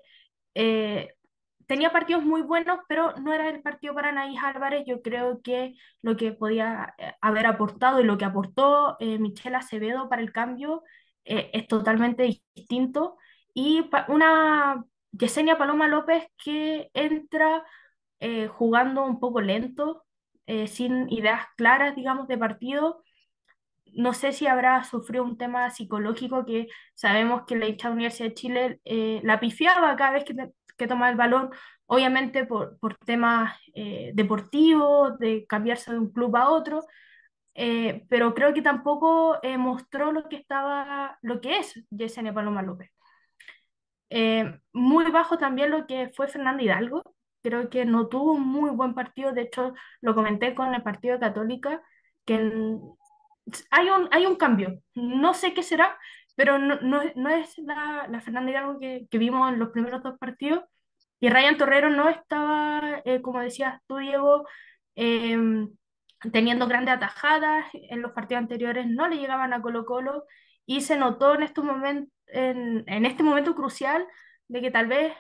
[1.68, 4.84] tenía partidos muy buenos, pero no era el partido para Anaís Álvarez.
[4.86, 10.08] Yo creo que lo que podía eh, haber aportado y lo que aportó Michelle Acevedo
[10.08, 10.82] para el cambio
[11.24, 12.22] es totalmente
[12.54, 13.18] distinto.
[13.54, 17.64] Y una Yesenia Paloma López que entra
[18.50, 20.04] jugando un poco lento,
[20.66, 23.02] sin ideas claras, digamos, de partido
[23.98, 28.34] no sé si habrá sufrido un tema psicológico que sabemos que la hinchada Universidad de
[28.34, 30.34] Chile eh, la pifiaba cada vez que,
[30.78, 31.50] que tomaba el balón,
[31.86, 36.86] obviamente por, por temas eh, deportivos, de cambiarse de un club a otro,
[37.54, 42.90] eh, pero creo que tampoco mostró lo que estaba, lo que es Yesenia Paloma López.
[44.72, 47.02] muy bajo también lo que fue Fernando Hidalgo,
[47.42, 51.14] creo que no tuvo un muy buen partido, de hecho lo comenté con el partido
[51.14, 51.82] de Católica,
[52.24, 52.34] que
[53.70, 54.80] hay un, hay un cambio.
[54.94, 55.98] No sé qué será,
[56.38, 60.04] pero no, no, no es la, la, Fernanda Hidalgo que, que, vimos en los primeros
[60.04, 60.62] dos partidos.
[61.18, 64.46] Y Ryan Torrero no estaba, eh, como decías tú, Diego,
[64.94, 65.68] em,
[66.32, 67.66] teniendo grandes atajadas.
[67.72, 70.26] En los partidos anteriores no le llegaban a Colo Colo
[70.64, 74.06] y se notó en, este momento, en, en este momento crucial
[74.46, 75.14] de que tal vez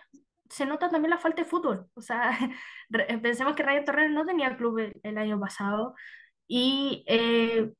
[0.48, 1.88] se nota también la falta de fútbol.
[1.94, 2.30] O sea,
[3.22, 5.96] pensemos que Ryan Torrero no tenía club el, el año pasado
[6.46, 7.72] y eh,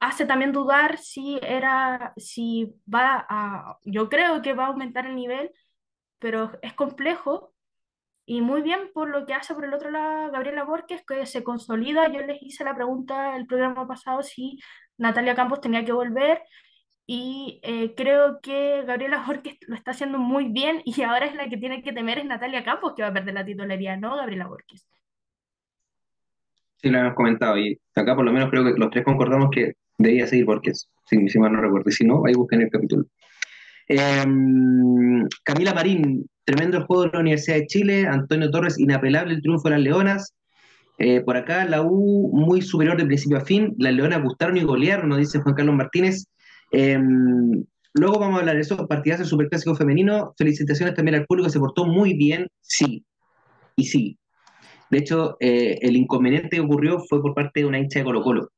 [0.00, 5.16] hace también dudar si era, si va a, yo creo que va a aumentar el
[5.16, 5.50] nivel,
[6.18, 7.54] pero es complejo
[8.26, 11.42] y muy bien por lo que hace por el otro lado Gabriela Borges, que se
[11.42, 12.12] consolida.
[12.12, 14.58] Yo les hice la pregunta el programa pasado si
[14.98, 16.42] Natalia Campos tenía que volver
[17.06, 21.48] y eh, creo que Gabriela Borges lo está haciendo muy bien y ahora es la
[21.48, 24.46] que tiene que temer es Natalia Campos que va a perder la titularidad, no Gabriela
[24.46, 24.86] Borges.
[26.76, 29.72] Sí, lo hemos comentado y acá por lo menos creo que los tres concordamos que
[29.98, 31.90] Debía seguir porque si, si mal no recuerdo.
[31.90, 33.04] Y si no, ahí busquen el capítulo.
[33.88, 38.06] Em, Camila Marín, tremendo juego de la Universidad de Chile.
[38.06, 40.34] Antonio Torres, inapelable el triunfo de las Leonas.
[40.98, 43.74] Eh, por acá, la U muy superior de principio a fin.
[43.78, 46.26] Las Leonas gustaron y golearon, nos dice Juan Carlos Martínez.
[46.70, 48.86] Em, luego vamos a hablar de eso.
[48.86, 50.34] Partidas del Superclásico Femenino.
[50.36, 52.46] Felicitaciones también al público, se portó muy bien.
[52.60, 53.04] Sí,
[53.76, 54.18] y sí.
[54.90, 58.22] De hecho, eh, el inconveniente que ocurrió fue por parte de una hincha de Colo
[58.22, 58.48] Colo,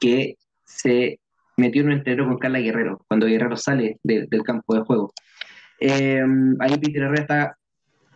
[0.00, 0.36] que
[0.66, 1.20] se
[1.56, 5.12] metió en un entrenador con Carla Guerrero, cuando Guerrero sale del campo de juego.
[5.80, 6.22] Eh,
[6.60, 7.58] ahí Peter Herrera está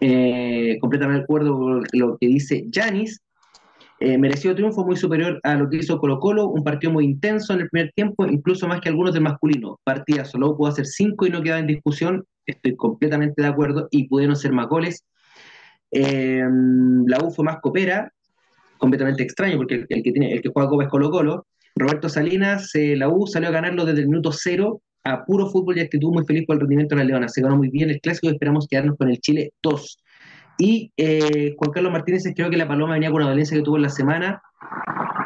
[0.00, 3.20] eh, completamente de acuerdo con lo que dice Janis.
[4.02, 7.52] Eh, mereció triunfo muy superior a lo que hizo Colo Colo, un partido muy intenso
[7.52, 9.78] en el primer tiempo, incluso más que algunos del masculino.
[9.84, 14.08] Partida solo pudo hacer cinco y no quedaba en discusión, estoy completamente de acuerdo, y
[14.08, 15.04] pudieron ser más goles.
[15.92, 18.10] la U fue más copera,
[18.78, 21.46] completamente extraño, porque el, que, el que juega Copa es Colo Colo,
[21.80, 25.78] Roberto Salinas, eh, la U salió a ganarlo desde el minuto cero a puro fútbol
[25.78, 27.28] y actitud muy feliz por el rendimiento de la Leona.
[27.28, 30.02] Se ganó muy bien el clásico y esperamos quedarnos con el Chile 2.
[30.58, 33.76] Y eh, Juan Carlos Martínez, creo que la Paloma venía con una dolencia que tuvo
[33.76, 34.42] en la semana.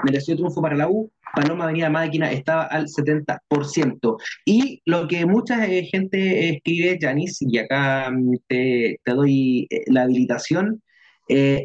[0.05, 1.11] Mereció triunfo para la U.
[1.34, 4.16] Paloma venía máquina, estaba al 70%.
[4.44, 10.02] Y lo que mucha eh, gente escribe, Janis, y acá mm, te, te doy la
[10.02, 10.80] habilitación,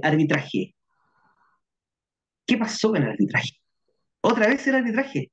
[0.02, 0.74] arbitraje.
[2.48, 3.59] ¿Qué pasó con el arbitraje?
[4.22, 5.32] Otra vez el arbitraje.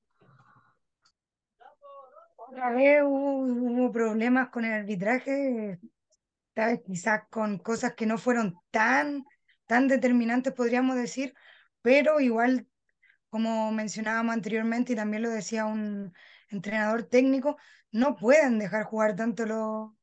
[2.36, 5.78] Otra vez hubo, problemas con el arbitraje,
[6.84, 9.24] quizás con cosas que no fueron tan,
[9.66, 11.34] tan determinantes, podríamos decir,
[11.82, 12.66] pero igual,
[13.28, 16.14] como mencionábamos anteriormente y también lo decía un
[16.48, 17.56] entrenador técnico,
[17.90, 19.96] no pueden dejar jugar tanto lo,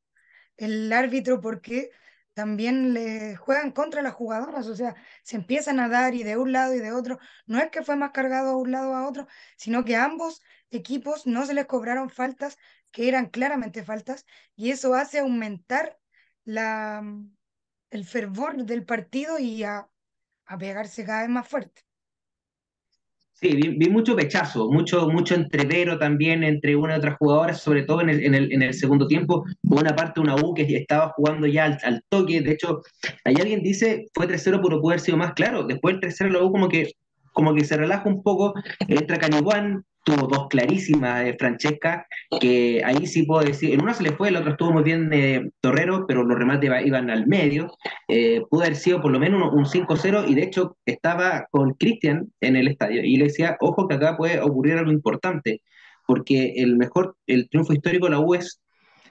[0.58, 1.90] el árbitro porque
[2.34, 6.52] también le juegan contra las jugadoras, o sea, se empiezan a dar y de un
[6.52, 7.20] lado y de otro.
[7.46, 9.28] No es que fue más cargado a un lado a otro,
[9.58, 12.58] sino que ambos equipos no se les cobraron faltas
[12.92, 14.26] que eran claramente faltas
[14.56, 16.00] y eso hace aumentar
[16.44, 17.04] la,
[17.92, 19.90] el fervor del partido y a,
[20.46, 21.84] a pegarse cada vez más fuerte.
[23.34, 28.02] Sí, vi, mucho pechazo, mucho, mucho entrevero también entre una y otra jugadora, sobre todo
[28.02, 29.44] en el, en el, en el segundo tiempo.
[29.64, 32.42] Buena parte una U que estaba jugando ya al, toque.
[32.42, 32.82] De hecho,
[33.26, 35.64] ahí alguien dice fue 3-0, pero pudo haber sido más claro.
[35.64, 36.92] Después el 3-0 la U como que,
[37.34, 38.54] como que se relaja un poco.
[38.88, 42.06] Entra Caniwan, tuvo dos clarísimas de Francesca,
[42.40, 45.10] que ahí sí puedo decir, en una se le fue, el otro estuvo muy bien
[45.10, 47.72] de Torrero, pero los remates iban al medio.
[48.08, 52.32] Eh, pudo haber sido por lo menos un, 5-0 y de hecho estaba con Cristian
[52.42, 55.62] en el estadio y le decía, ojo que acá puede ocurrir algo importante,
[56.06, 58.62] porque el mejor, el triunfo histórico de la U es,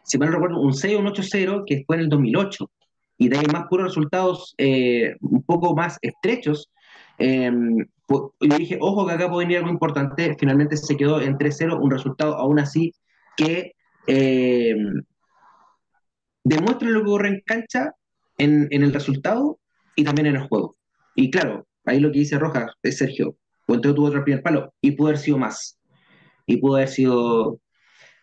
[0.05, 2.71] si mal no recuerdo, un 6 o un 8-0 que fue en el 2008
[3.17, 6.71] y de ahí más puros resultados eh, un poco más estrechos.
[8.09, 11.91] Yo dije, ojo que acá puede venir algo importante, finalmente se quedó en 3-0, un
[11.91, 12.93] resultado aún así
[13.37, 13.73] que
[14.07, 14.75] eh,
[16.45, 17.93] demuestra lo que ocurre en cancha,
[18.37, 19.59] en, en, el resultado
[19.97, 20.77] y también en el juego.
[21.15, 23.37] Y claro, ahí lo que dice Rojas es Sergio,
[23.67, 25.79] Puente tuvo otro primer palo y pudo haber sido más.
[26.47, 27.61] Y pudo haber sido,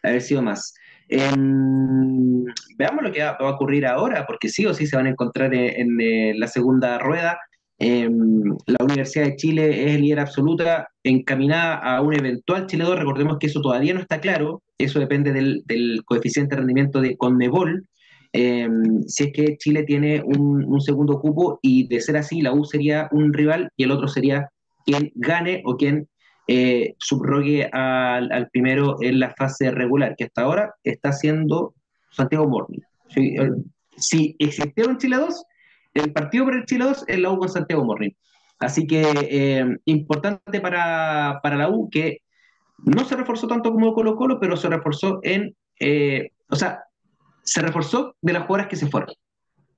[0.04, 0.74] haber sido más.
[1.08, 2.44] Em,
[2.78, 5.54] veamos lo que va, a ocurrir ahora, porque sí o sí se van a encontrar
[5.54, 7.40] en, eh, la segunda rueda.
[7.80, 13.00] Em, la Universidad de Chile es líder absoluta, encaminada a un eventual Chile 2.
[13.00, 17.88] Recordemos que eso todavía no está claro, eso depende del, coeficiente de rendimiento de Conmebol.
[18.32, 22.54] Em, si es que Chile tiene un, un, segundo cupo y de ser así, la
[22.54, 24.50] U sería un rival y el otro sería
[24.86, 26.08] quien gane o quien
[26.52, 31.76] eh, subrogue al, primero en la fase regular, que hasta ahora está haciendo
[32.10, 32.80] Santiago Morning.
[33.96, 35.44] Si, existiera un Chile 2,
[35.94, 38.12] el partido por el Chile 2 es la U con Santiago Morning.
[38.60, 42.20] Así que eh, importante para, la U que
[42.86, 46.84] no se reforzó tanto como Colo Colo, pero se reforzó en, eh, o sea,
[47.44, 49.10] se reforzó de las jugadoras que se fueron,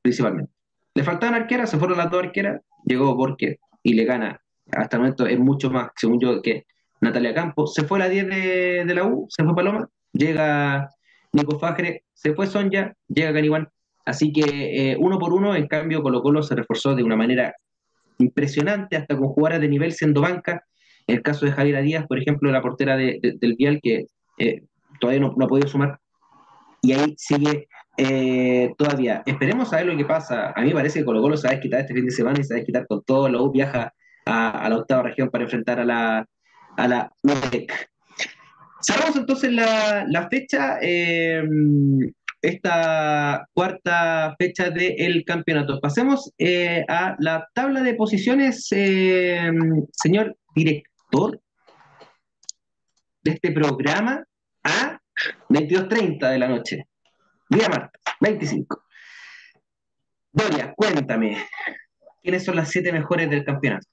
[0.02, 0.52] principalmente.
[0.94, 4.42] Le faltaban arqueras, se fueron las dos arqueras, llegó Borque y le gana
[4.72, 6.66] hasta el momento es mucho más, según yo, que
[7.02, 7.74] Natalia Campos.
[7.74, 10.90] Se fue la 10 de, la U, se fue Paloma, llega
[11.34, 13.70] Nico Fajre, se fue Sonja, llega Caniguán.
[14.06, 17.56] Así que eh, uno por uno, en cambio, Colo Colo se reforzó de una manera
[18.18, 20.66] impresionante, hasta con jugadoras de nivel siendo banca.
[21.08, 24.06] En el caso de Javiera Díaz, por ejemplo, la portera del Vial, que
[24.38, 24.64] eh,
[25.00, 26.00] todavía no, no, ha podido sumar.
[26.82, 29.24] Y ahí sigue eh, todavía.
[29.26, 30.54] Esperemos a ver lo que pasa.
[30.56, 32.40] A mí me parece que Colo Colo se va a quitar este fin de semana
[32.40, 33.30] y se va a quitar con todo.
[33.30, 33.94] La U viaja
[34.26, 36.26] a, la octava región para enfrentar a la,
[36.78, 37.12] a la
[38.84, 41.44] Cerramos entonces la, fecha, eh,
[42.42, 45.80] esta cuarta fecha del campeonato.
[45.80, 49.52] Pasemos eh, a la tabla de posiciones, eh,
[49.92, 51.40] señor director
[53.24, 54.24] de este programa,
[54.64, 55.00] a
[55.50, 56.88] 22.30 de la noche,
[57.50, 58.84] día martes, 25.
[60.32, 61.46] Doria, cuéntame,
[62.24, 63.88] ¿quiénes son las siete mejores del campeonato?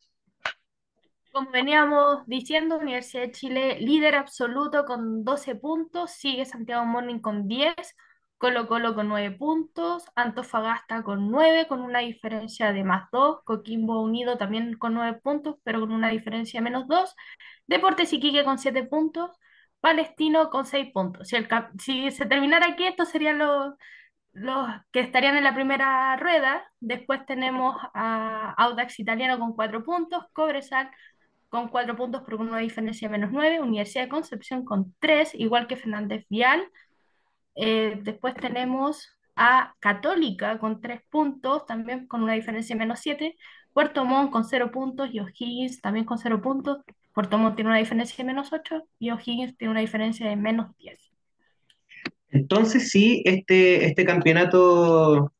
[1.33, 7.47] Como veníamos diciendo, Universidad de Chile líder absoluto con 12 puntos, sigue Santiago Morning con
[7.47, 7.75] 10,
[8.39, 14.01] Colo Colo con 9 puntos, Antofagasta con 9, con una diferencia de más 2, Coquimbo
[14.01, 17.15] Unido también con 9 puntos, pero con una diferencia de menos 2,
[17.67, 19.33] Deportes Iquique con 7 puntos,
[19.81, 21.29] Palestino con 6 puntos.
[21.29, 23.75] Si, el, si se terminara aquí, estos serían los,
[24.33, 26.65] los que estarían en la primera rueda.
[26.81, 30.91] Después tenemos a Audax Italiano con 4 puntos, Cobresal
[31.49, 35.67] con 4 puntos por una diferencia de menos 9, Universidad de Concepción con 3, igual
[35.67, 36.71] que Fernández Vial.
[37.61, 43.37] Eh, después tenemos a Católica con 3 puntos, también con una diferencia de menos 7,
[43.73, 46.79] Puerto Montt con 0 puntos y O'Higgins también con 0 puntos.
[47.13, 50.77] Puerto Montt tiene una diferencia de menos 8 y O'Higgins tiene una diferencia de menos
[50.79, 50.99] 10.
[52.31, 55.33] Entonces, sí, este, este campeonato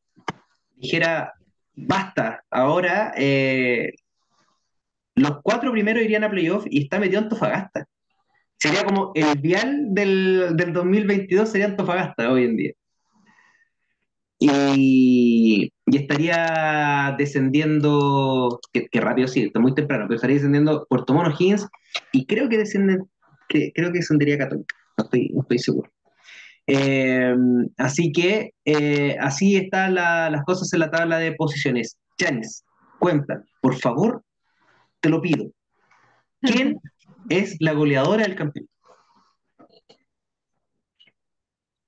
[0.75, 1.33] dijera,
[1.73, 3.93] basta, ahora eh,
[5.15, 7.87] los cuatro primeros irían a playoff y está metido Antofagasta.
[8.59, 12.73] Sería como el vial del, 2022 sería Antofagasta hoy en día.
[14.41, 21.67] Y, estaría descendiendo, que, rápido sí, está muy temprano, pero estaría descendiendo Puerto Mono Higgins
[22.11, 22.61] y creo que
[23.47, 25.91] creo que descendería Católica, no estoy, estoy seguro.
[26.67, 27.35] Eh,
[27.77, 31.97] así que eh, así están las cosas en la tabla de posiciones.
[32.19, 32.63] Janis,
[32.99, 34.23] cuenta, por favor,
[34.99, 35.51] te lo pido.
[36.41, 36.79] ¿Quién
[37.27, 38.73] es la goleadora del campeonato?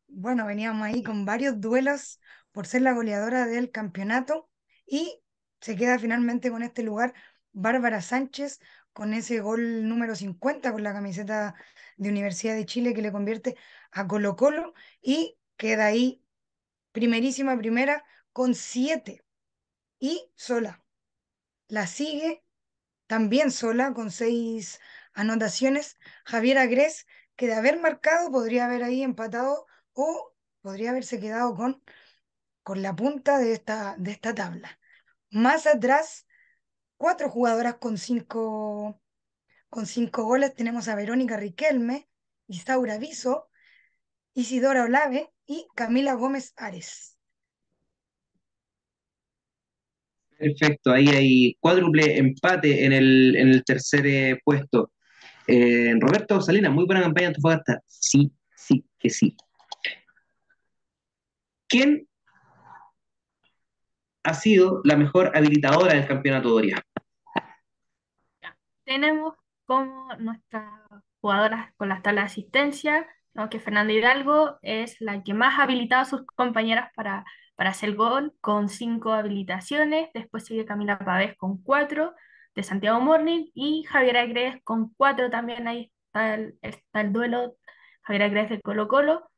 [0.07, 2.19] Bueno, veníamos ahí con varios duelos
[2.51, 4.49] por ser la goleadora del campeonato
[4.85, 5.21] y
[5.61, 7.13] se queda finalmente con este lugar
[7.53, 8.59] Bárbara Sánchez
[8.93, 11.55] con ese gol número 50 con la camiseta
[11.97, 13.57] de Universidad de Chile que le convierte
[13.91, 16.23] a Colo Colo y queda ahí
[16.91, 18.03] primerísima primera
[18.33, 19.23] con siete
[19.99, 20.83] y sola.
[21.67, 22.43] La sigue
[23.07, 24.79] también sola con seis
[25.13, 25.97] anotaciones.
[26.25, 27.05] Javier Agres,
[27.35, 31.83] que de haber marcado podría haber ahí empatado o podría haberse quedado con,
[32.63, 34.79] con la punta de esta, de esta tabla.
[35.29, 36.27] Más atrás,
[36.97, 39.01] cuatro jugadoras con cinco,
[39.69, 40.53] con cinco goles.
[40.55, 42.09] Tenemos a Verónica Riquelme,
[42.47, 43.49] Isaura Viso,
[44.33, 47.17] Isidora Olave y Camila Gómez Ares.
[50.37, 54.91] Perfecto, ahí hay cuádruple empate en el, en el tercer eh, puesto.
[55.47, 57.81] Eh, Roberto Salinas, muy buena campaña Antofagasta.
[57.85, 59.35] Sí, sí, que sí.
[61.67, 62.07] ¿Quién
[64.23, 66.83] ha sido la mejor habilitadora del campeonato Doria?
[68.91, 69.35] tenemos
[69.65, 70.65] como nuestras
[71.21, 73.49] jugadoras con las tablas de asistencia, ¿no?
[73.49, 77.23] que Fernanda Hidalgo es la que más ha habilitado a sus compañeras para,
[77.55, 80.09] para hacer gol, con cinco habilitaciones.
[80.13, 82.13] Después sigue Camila Pavés con cuatro
[82.55, 85.67] de Santiago Morning y Javier Agres con cuatro también.
[85.67, 87.55] Ahí está el, está el duelo
[88.03, 89.29] Javier Agres de Colo Colo.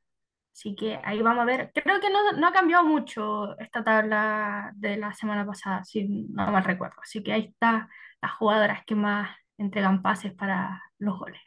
[0.54, 1.72] Así que ahí vamos a ver.
[1.74, 6.52] Creo que no, no, ha cambiado mucho esta tabla de la semana pasada, si no
[6.52, 6.96] mal recuerdo.
[7.02, 7.90] Así que ahí está
[8.22, 11.42] las jugadoras que más entregan pases para los goles.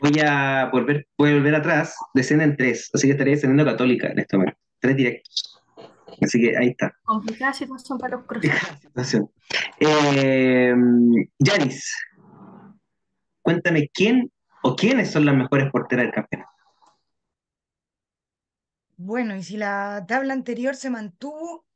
[0.00, 4.18] Voy a volver, voy a volver atrás, descienden tres, así que estaría descendiendo Católica en
[4.18, 5.59] este momento, tres directos.
[6.20, 6.94] Así que ahí está.
[7.04, 8.26] Complicada situación para los.
[9.80, 10.74] Eh,
[11.38, 11.94] Yanis,
[13.42, 14.30] cuéntame quién
[14.62, 16.50] o quiénes son las mejores porteras del campeonato.
[18.96, 21.66] Bueno, y si la tabla anterior se mantuvo,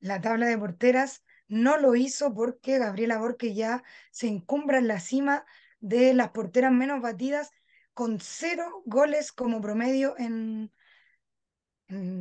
[0.00, 4.98] la tabla de porteras no lo hizo porque Gabriela Borque ya se encumbra en la
[4.98, 5.44] cima
[5.78, 7.50] de las porteras menos batidas
[7.94, 10.72] con cero goles como promedio en,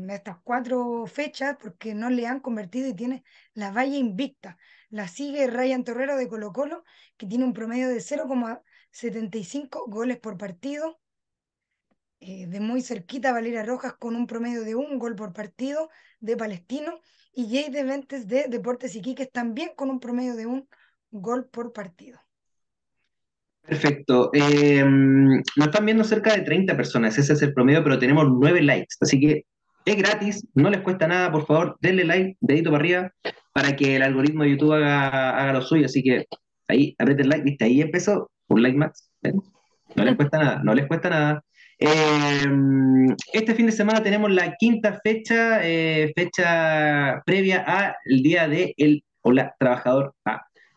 [0.09, 4.57] estas cuatro fechas porque no le han convertido y tiene la valla invicta.
[4.89, 6.83] La sigue Ryan Torrero de Colo Colo,
[7.17, 10.99] que tiene un promedio de 0,75 goles por partido.
[12.19, 16.37] Eh, de muy cerquita Valeria Rojas con un promedio de un gol por partido de
[16.37, 16.99] Palestino
[17.33, 20.67] y Jay de Ventes de Deportes Iquiques también con un promedio de un
[21.09, 22.19] gol por partido.
[23.61, 24.29] Perfecto.
[24.33, 28.61] Eh, nos están viendo cerca de 30 personas, ese es el promedio, pero tenemos 9
[28.61, 29.45] likes, así que
[29.85, 33.11] es gratis, no les cuesta nada, por favor, denle like, dedito para arriba,
[33.53, 36.25] para que el algoritmo de YouTube haga, haga lo suyo, así que
[36.67, 39.11] ahí, aprieten like, viste, ahí empezó, un like más,
[39.95, 41.43] no les cuesta nada, no les cuesta nada.
[41.79, 42.45] Eh,
[43.33, 49.03] este fin de semana tenemos la quinta fecha, eh, fecha previa al día de el
[49.23, 50.15] la trabajador,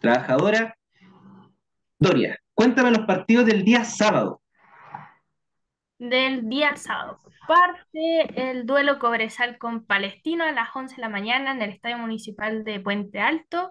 [0.00, 0.76] trabajadora.
[1.98, 4.40] Doria, cuéntame los partidos del día sábado.
[6.08, 7.18] Del día sábado.
[7.46, 11.98] Parte el duelo Cobresal con Palestino a las 11 de la mañana en el Estadio
[11.98, 13.70] Municipal de Puente Alto.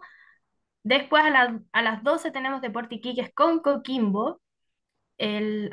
[0.84, 3.01] Después a, a las 12 tenemos Deporte
[3.34, 4.41] con Coquimbo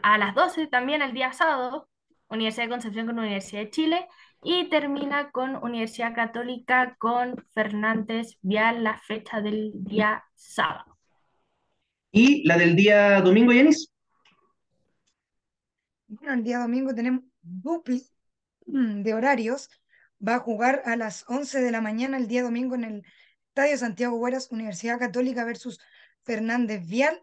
[0.02, 1.88] a las 12 también el día sábado,
[2.28, 4.08] Universidad de Concepción con Universidad de Chile,
[4.42, 10.98] y termina con Universidad Católica con Fernández Vial la fecha del día sábado.
[12.12, 13.89] ¿Y la del día domingo, Yanis?
[16.10, 18.04] Bueno, el día domingo tenemos dupli
[18.66, 19.70] mm, de horarios.
[20.26, 23.04] Va a jugar a las 11 de la mañana el día domingo en el
[23.50, 25.78] Estadio Santiago Hueras, Universidad Católica versus
[26.24, 27.22] Fernández Vial.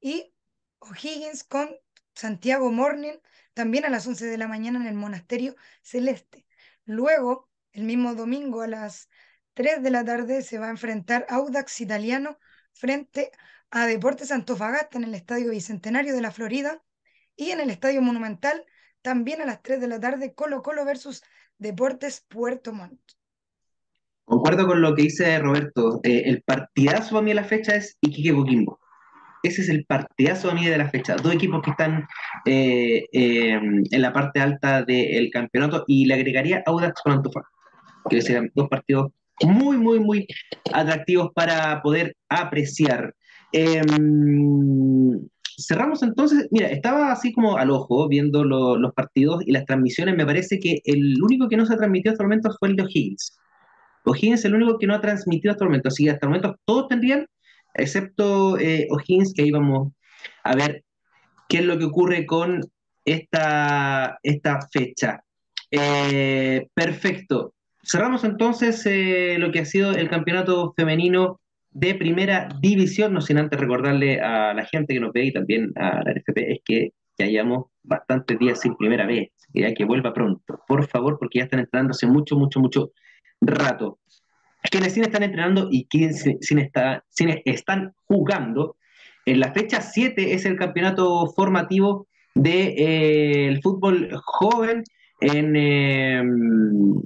[0.00, 0.34] Y
[0.80, 1.70] O'Higgins con
[2.16, 3.14] Santiago Morning,
[3.54, 6.46] también a las 11 de la mañana en el Monasterio Celeste.
[6.84, 9.08] Luego, el mismo domingo a las
[9.54, 12.40] 3 de la tarde se va a enfrentar Audax Italiano
[12.72, 13.30] frente
[13.70, 16.82] a Deportes Antofagasta en el Estadio Bicentenario de la Florida
[17.36, 18.64] y en el Estadio Monumental
[19.02, 21.22] también a las 3 de la tarde Colo Colo versus
[21.58, 23.00] Deportes Puerto Montt.
[24.24, 26.00] Concuerdo con lo que dice Roberto.
[26.02, 28.80] Eh, el partidazo a mí de la fecha es Iquique Coquimbo
[29.46, 31.16] ese es el partidazo a mí de la fecha.
[31.16, 32.06] Dos equipos que están
[32.44, 37.52] eh, eh, en la parte alta del campeonato y le agregaría Audax con Antofagasta,
[38.08, 39.12] que serían dos partidos
[39.42, 40.26] muy, muy, muy
[40.72, 43.14] atractivos para poder apreciar.
[45.58, 50.26] Cerramos entonces, mira, estaba así como al ojo viendo los partidos y las transmisiones, me
[50.26, 52.82] parece que el único que no se ha transmitido hasta el momento fue el de
[52.82, 53.38] O'Higgins.
[54.04, 56.30] O'Higgins es el único que no ha transmitido hasta el momento, así que hasta el
[56.30, 57.26] momento todos tendrían
[57.74, 59.92] excepto eh, O'Higgins, que ahí vamos
[60.44, 60.84] a ver
[61.48, 62.60] qué es lo que ocurre con
[63.04, 65.20] esta, esta fecha.
[65.70, 67.54] Eh, perfecto.
[67.82, 71.40] Cerramos entonces eh, lo que ha sido el campeonato femenino
[71.78, 75.72] de primera división, no sin antes recordarle a la gente que nos ve y también
[75.76, 80.12] a la NFP, es que ya llevamos bastantes días sin primera vez, ya que vuelva
[80.12, 82.92] pronto, por favor, porque ya están entrando hace mucho, mucho, mucho
[83.40, 83.98] rato
[84.70, 87.04] quienes sí están entrenando y quienes sí, está,
[87.44, 88.76] están jugando.
[89.24, 92.74] En la fecha 7 es el campeonato formativo del de,
[93.48, 94.84] eh, fútbol joven
[95.20, 97.02] en, em,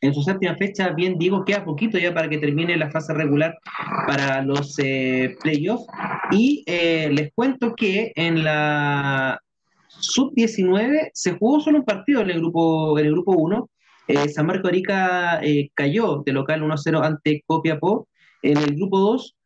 [0.00, 3.58] en su séptima fecha, bien digo, queda poquito ya para que termine la fase regular
[4.06, 5.86] para los eh, playoffs.
[6.30, 9.40] Y eh, les cuento que en la
[9.88, 13.70] sub-19 se jugó solo un partido en el grupo, en el grupo 1
[14.06, 15.40] eh, San Marco Arica
[15.74, 18.08] cayó de local 1-0 ante Copiapó.
[18.42, 19.36] En el grupo 2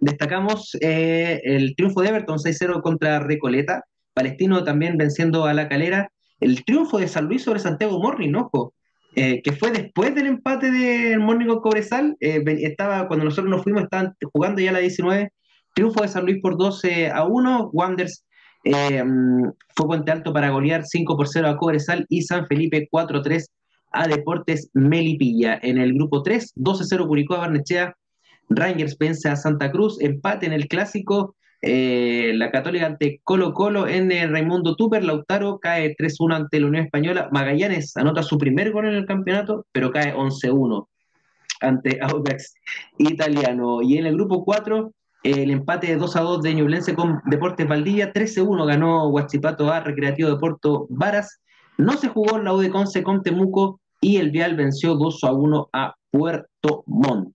[0.00, 3.84] destacamos el triunfo de Everton 6-0 contra Recoleta.
[4.14, 6.10] Palestino también venciendo a la calera.
[6.40, 8.72] El triunfo de San Luis sobre Santiago Morning, ojo.
[9.14, 12.16] Eh, que fue después del empate del Mónico Cobresal.
[12.20, 15.30] Eh, estaba, cuando nosotros nos fuimos, estaban jugando ya la 19.
[15.74, 17.70] Triunfo de San Luis por 12 a 1.
[17.72, 18.24] Wanders
[18.64, 19.02] eh,
[19.74, 23.46] fue Puente Alto para golear 5 por 0 a Cobresal y San Felipe 4-3
[23.92, 25.58] a Deportes Melipilla.
[25.62, 27.94] En el grupo 3, 12-0 Curicó a Barnechea.
[28.48, 30.00] Rangers vence a Santa Cruz.
[30.00, 31.36] Empate en el clásico.
[31.64, 36.66] Eh, la Católica ante Colo Colo en el Raimundo Tupper, Lautaro cae 3-1 ante la
[36.66, 40.88] Unión Española, Magallanes anota su primer gol en el campeonato, pero cae 11-1
[41.60, 42.54] ante Audax
[42.98, 43.80] Italiano.
[43.80, 44.92] Y en el grupo 4,
[45.22, 50.38] el empate de 2-2 de Ñublense con Deportes Valdivia, 13-1 ganó Huachipato a Recreativo de
[50.38, 51.40] Puerto Varas,
[51.78, 55.94] no se jugó la U de Conce con Temuco y el Vial venció 2-1 a
[56.10, 57.34] Puerto Montt.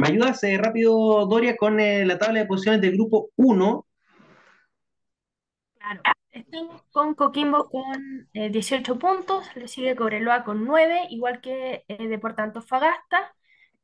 [0.00, 3.86] ¿Me ayudas eh, rápido, Doria, con eh, la tabla de posiciones del grupo 1?
[5.78, 6.00] Claro.
[6.32, 12.44] Estamos con Coquimbo con 18 eh, puntos, le sigue Cobreloa con 9, igual que Deportes
[12.44, 13.34] Antofagasta.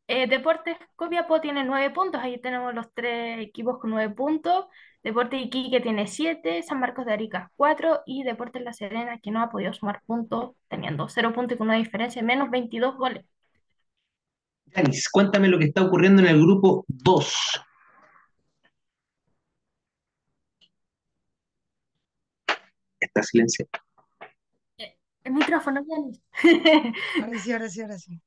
[0.07, 4.67] Deportes Copiapó tiene 9 puntos, ahí tenemos los tres equipos con 9 puntos.
[5.03, 9.43] Deportes Iquique tiene 7, San Marcos de Arica 4 y Deportes La Serena que no
[9.43, 13.27] ha podido sumar puntos, teniendo 0 puntos y con una diferencia de menos 22 goles.
[14.75, 17.35] Yanis, cuéntame lo que está ocurriendo en el grupo 2.
[23.01, 23.71] Está silenciado.
[25.25, 26.23] El micrófono, Yanis.
[27.23, 28.21] ahora sí, ahora sí, ahora sí.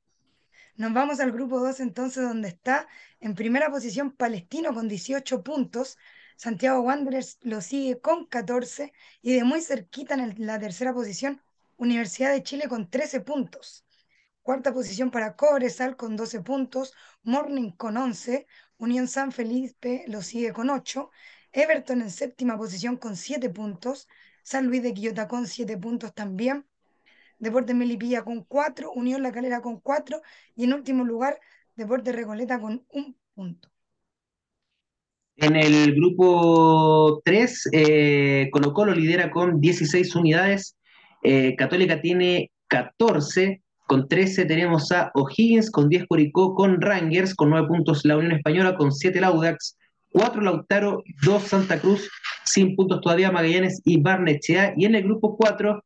[0.76, 2.88] Nos vamos al grupo 2 entonces, donde está
[3.20, 5.98] en primera posición Palestino con 18 puntos.
[6.36, 11.42] Santiago Wanderers lo sigue con 14 y de muy cerquita en la tercera posición
[11.76, 13.84] Universidad de Chile con 13 puntos.
[14.50, 16.92] Cuarta posición para Cobresal con 12 puntos,
[17.22, 18.48] Morning con 11,
[18.78, 21.08] Unión San Felipe lo sigue con 8,
[21.52, 24.08] Everton en séptima posición con 7 puntos,
[24.42, 26.66] San Luis de Quillota con 7 puntos también,
[27.38, 30.20] Deportes Melipilla con 4, Unión La Calera con 4
[30.56, 31.38] y en último lugar
[31.76, 33.70] Deportes Recoleta con 1 punto.
[35.36, 40.76] En el grupo 3, eh, Colo Colo lidera con 16 unidades,
[41.22, 47.50] eh, Católica tiene 14, con 13 tenemos a O'Higgins, con 10 Curicó, con Rangers, con
[47.50, 49.76] 9 puntos la Unión Española, con 7 Laudax,
[50.10, 52.08] 4 Lautaro, 2 Santa Cruz,
[52.44, 54.74] sin puntos todavía Magallanes y Barnechea.
[54.76, 55.82] Y en el grupo 4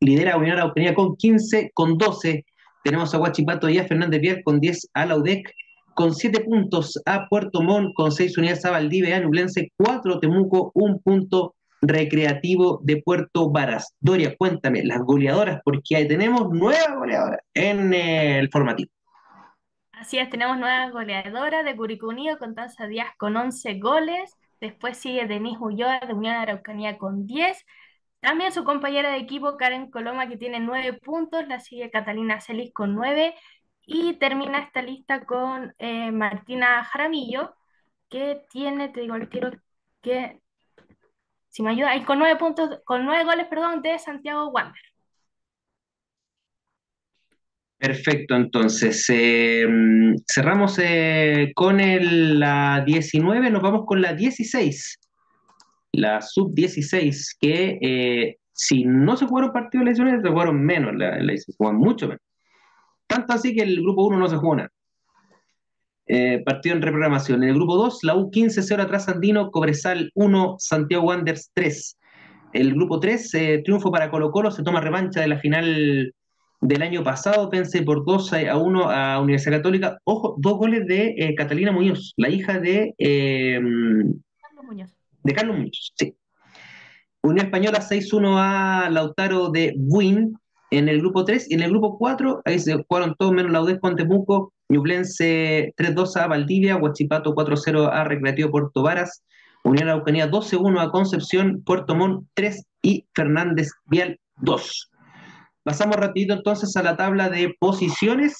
[0.00, 2.44] lidera Unión Araucanía con 15, con 12
[2.82, 5.54] tenemos a Huachipato y a Fernández Vial con 10 a Laudec,
[5.94, 10.72] con 7 puntos a Puerto Montt, con 6 unidades a Valdivia, a Nublense, 4 Temuco,
[10.74, 11.54] 1 punto
[11.88, 13.94] Recreativo de Puerto Varas.
[14.00, 18.90] Doria, cuéntame, las goleadoras, porque ahí tenemos nueva goleadora en el formativo.
[19.92, 24.36] Así es, tenemos nueva goleadora de Curicó Unido con Tanza Díaz con 11 goles.
[24.60, 27.64] Después sigue Denise Ulloa de Unión Araucanía con 10.
[28.20, 31.46] También su compañera de equipo Karen Coloma que tiene 9 puntos.
[31.48, 33.34] La sigue Catalina Celis con 9.
[33.86, 37.54] Y termina esta lista con eh, Martina Jaramillo
[38.08, 39.50] que tiene, te digo el tiro,
[40.00, 40.40] que
[41.54, 44.82] si me ayuda, y con nueve puntos, con nueve goles, perdón, de Santiago Wander.
[47.78, 49.64] Perfecto, entonces eh,
[50.28, 51.76] cerramos eh, con
[52.40, 54.98] la 19, nos vamos con la 16,
[55.92, 61.24] la sub-16, que eh, si no se jugaron partidos de lesiones, se jugaron menos, la,
[61.36, 62.22] se jugaron mucho menos.
[63.06, 64.70] Tanto así que el grupo 1 no se jugó nada.
[66.06, 67.42] Eh, partido en reprogramación.
[67.42, 71.96] En el grupo 2, la U 15-0 atrás Andino, Cobresal 1, Santiago Wanderers 3.
[72.52, 76.12] El grupo 3, eh, triunfo para Colo Colo, se toma revancha de la final
[76.60, 79.98] del año pasado, pensé por 2 a 1 a Universidad Católica.
[80.04, 82.94] Ojo, dos goles de eh, Catalina Muñoz, la hija de...
[84.40, 84.96] Carlos Muñoz.
[85.22, 86.14] De Carlos Muñoz, sí.
[87.22, 90.36] Unión Española 6-1 a Lautaro de Buin
[90.70, 93.78] en el grupo 3 y en el grupo 4, ahí se jugaron todos menos Laudez
[93.80, 99.22] con Temuco, Ñublense 3-2 a Valdivia, Huachipato 4-0 a Recreativo Puerto Varas,
[99.62, 104.90] Unión Araucanía 12-1 a Concepción, Puerto Montt 3 y Fernández Vial 2.
[105.62, 108.36] Pasamos rapidito entonces a la tabla de posiciones,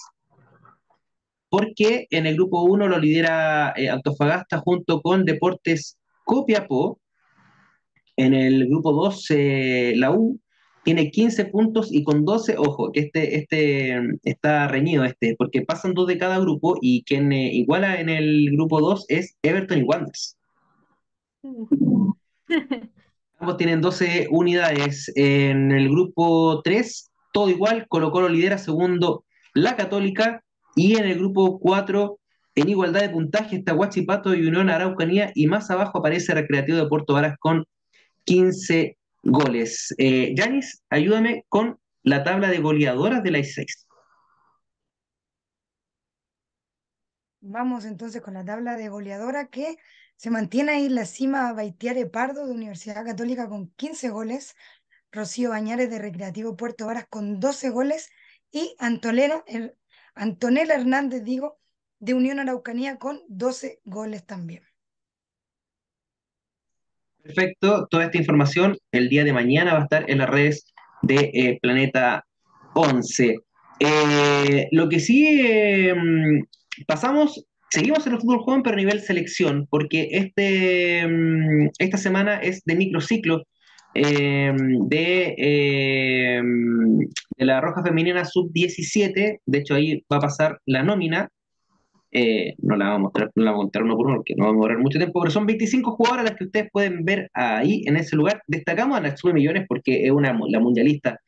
[1.48, 7.00] porque en el grupo 1 lo lidera eh, Antofagasta junto con Deportes Copiapó.
[8.16, 10.38] En el grupo 2 eh, la U
[10.84, 15.94] tiene 15 puntos y con 12, ojo, que este, este está reñido este, porque pasan
[15.94, 19.82] dos de cada grupo y quien eh, iguala en el grupo 2 es Everton y
[19.82, 20.36] Wanderers.
[23.38, 25.10] Ambos tienen 12 unidades.
[25.16, 29.24] En el grupo 3, todo igual, Colo Colo lidera segundo
[29.54, 30.44] la Católica
[30.76, 32.18] y en el grupo 4,
[32.56, 36.88] en igualdad de puntaje está Huachipato y Unión Araucanía y más abajo aparece Recreativo de
[36.88, 37.64] Puerto Varas con
[38.24, 39.94] 15 goles.
[39.98, 43.86] Eh, Yanis, ayúdame con la tabla de goleadoras de la I6.
[47.40, 49.76] Vamos entonces con la tabla de goleadora que
[50.16, 54.54] se mantiene ahí la cima Baitiare Pardo de Universidad Católica con 15 goles,
[55.12, 58.10] Rocío Bañares de Recreativo Puerto Varas con 12 goles
[58.50, 59.44] y Antonella,
[60.14, 61.58] Antonella Hernández, digo,
[61.98, 64.62] de Unión Araucanía con 12 goles también.
[67.24, 70.66] Perfecto, toda esta información el día de mañana va a estar en las redes
[71.00, 72.22] de eh, Planeta
[72.74, 73.36] 11.
[73.80, 76.44] Eh, lo que sí em,
[76.86, 82.40] pasamos, seguimos en el fútbol joven, pero a nivel selección, porque este, em, esta semana
[82.40, 83.44] es de microciclo
[83.94, 85.34] em, de,
[87.38, 91.30] de la Roja Femenina Sub-17, de hecho ahí va a pasar la nómina,
[92.16, 94.36] eh, no la vamos a mostrar, no la vamos a mostrar uno por uno porque
[94.36, 97.28] no vamos a durar mucho tiempo, pero son 25 jugadoras las que ustedes pueden ver
[97.34, 98.40] ahí en ese lugar.
[98.46, 101.18] Destacamos a Natsume Millones porque es una, la mundialista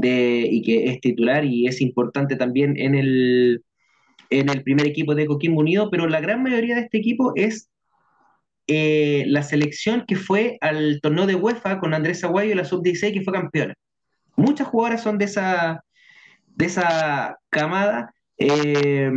[0.00, 3.64] y que es titular y es importante también en el,
[4.30, 7.68] en el primer equipo de Coquimbo Unido, pero la gran mayoría de este equipo es
[8.68, 13.22] eh, la selección que fue al torneo de UEFA con Andrés Aguayo, la sub-16, que
[13.22, 13.74] fue campeona.
[14.36, 15.82] Muchas jugadoras son de esa,
[16.46, 19.10] de esa camada eh,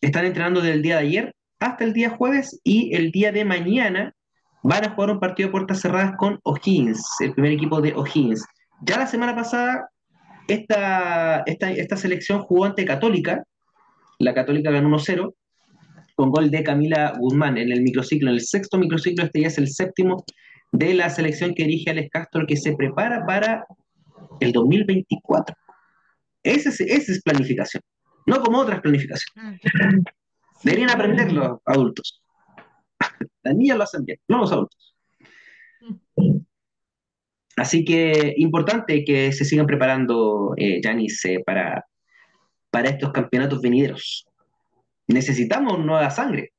[0.00, 3.44] están entrenando desde el día de ayer hasta el día jueves y el día de
[3.44, 4.14] mañana
[4.62, 8.44] van a jugar un partido de puertas cerradas con O'Higgins, el primer equipo de O'Higgins.
[8.82, 9.88] Ya la semana pasada
[10.46, 13.42] esta, esta, esta selección jugó ante Católica,
[14.18, 15.34] la Católica ganó 1-0
[16.14, 19.58] con gol de Camila Guzmán en el microciclo, en el sexto microciclo, este ya es
[19.58, 20.24] el séptimo
[20.72, 23.64] de la selección que dirige Alex Castro, que se prepara para
[24.40, 25.54] el 2024.
[26.42, 27.82] Esa es, esa es planificación
[28.28, 29.60] no como otras planificaciones.
[29.62, 30.02] Mm.
[30.62, 32.22] Deberían aprender los adultos.
[33.42, 34.94] Las niñas lo hacen bien, no los adultos.
[37.56, 41.84] Así que importante que se sigan preparando, eh, Janice, para,
[42.70, 44.26] para estos campeonatos venideros.
[45.06, 46.52] Necesitamos nueva sangre.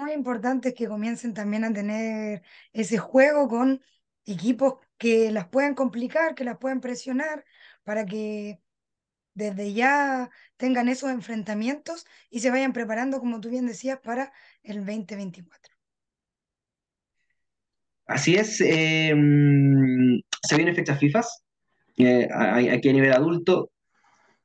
[0.00, 2.42] Muy importante que comiencen también a tener
[2.72, 3.82] ese juego con
[4.24, 7.44] equipos que las puedan complicar, que las puedan presionar,
[7.84, 8.60] para que
[9.38, 14.32] desde ya tengan esos enfrentamientos y se vayan preparando, como tú bien decías, para
[14.64, 15.74] el 2024.
[18.06, 21.22] Así es, em, se vienen fechas FIFA,
[21.98, 22.28] eh,
[22.72, 23.70] aquí a nivel adulto.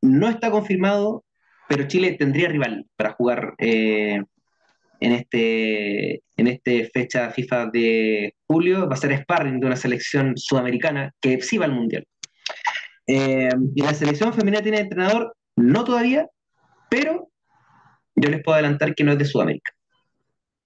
[0.01, 1.25] No está confirmado,
[1.67, 4.21] pero Chile tendría rival para jugar eh,
[4.99, 8.87] en este en este fecha FIFA de julio.
[8.87, 12.05] Va a ser sparring de una selección sudamericana que sí va al Mundial.
[13.07, 16.27] Eh, y la selección femenina tiene entrenador, no todavía,
[16.89, 17.29] pero
[18.15, 19.71] yo les puedo adelantar que no es de Sudamérica.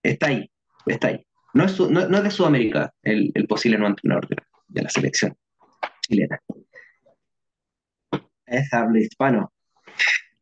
[0.04, 0.50] Está ahí,
[0.86, 1.26] está ahí.
[1.54, 4.28] No es, no, es de Sudamérica el, posible nuevo entrenador
[4.68, 5.36] de la, selección
[6.02, 6.40] chilena.
[8.46, 9.52] Es habla hispano.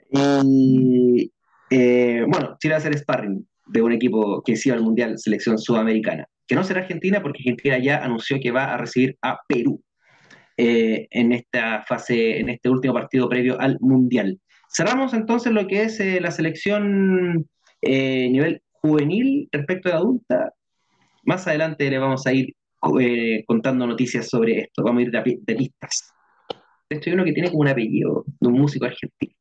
[0.09, 1.31] Y
[1.69, 5.57] eh, bueno, Chile va a hacer sparring de un equipo que siga al Mundial Selección
[5.57, 9.81] Sudamericana, que no será Argentina porque Argentina ya anunció que va a recibir a Perú.
[10.57, 14.40] Eh, en esta fase, en este último partido previo al Mundial.
[14.73, 17.45] Cerramos entonces lo que es eh, la selección
[17.82, 20.53] eh, nivel juvenil respecto de adulta.
[21.23, 22.53] Más adelante le vamos a ir
[23.48, 24.84] contando noticias sobre esto.
[24.84, 26.14] Vamos a ir de, pistas.
[26.88, 29.34] Esto hay uno que tiene como un apellido de un músico argentino.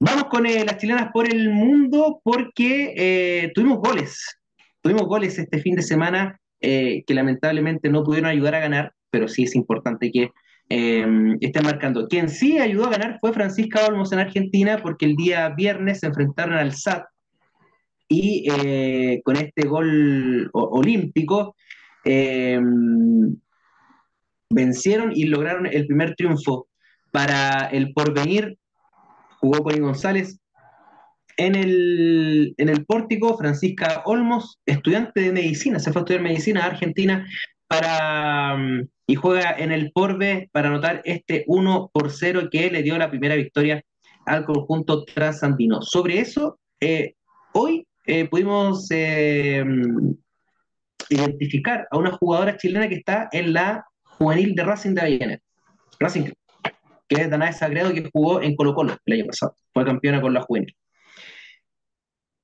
[0.00, 4.40] Vamos con las chilenas por el mundo porque tuvimos goles.
[4.82, 9.44] Tuvimos goles este fin de semana que lamentablemente no pudieron ayudar a ganar pero sí
[9.44, 10.32] es importante que
[10.68, 11.06] eh,
[11.40, 12.08] esté marcando.
[12.08, 16.08] Quien sí ayudó a ganar fue Francisca Olmos en Argentina, porque el día viernes se
[16.08, 17.04] enfrentaron al SAT
[18.08, 21.54] y eh, con este gol olímpico
[22.04, 22.58] eh,
[24.50, 26.66] vencieron y lograron el primer triunfo
[27.12, 28.58] para el porvenir.
[29.38, 30.40] Jugó Connie González
[31.36, 36.64] en el, en el pórtico, Francisca Olmos, estudiante de medicina, se fue a estudiar medicina
[36.64, 37.24] a Argentina
[37.66, 38.56] para,
[39.06, 43.10] y juega en el Porbe para anotar este 1 por 0 que le dio la
[43.10, 43.82] primera victoria
[44.26, 45.82] al conjunto trasandino.
[45.82, 47.14] Sobre eso, eh,
[47.52, 49.64] hoy eh, pudimos eh,
[51.08, 53.86] identificar a una jugadora chilena que está en la
[54.18, 55.40] juvenil de Racing de Avellaneda.
[55.98, 56.30] Racing,
[57.08, 59.54] que es Danae Sagredo, que jugó en Colo Colo el año pasado.
[59.72, 60.74] Fue campeona con la juvenil.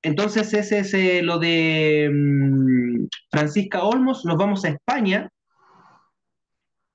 [0.02, 4.24] Entonces, ese es lo de mm, Francisca Olmos.
[4.24, 5.30] Nos vamos a España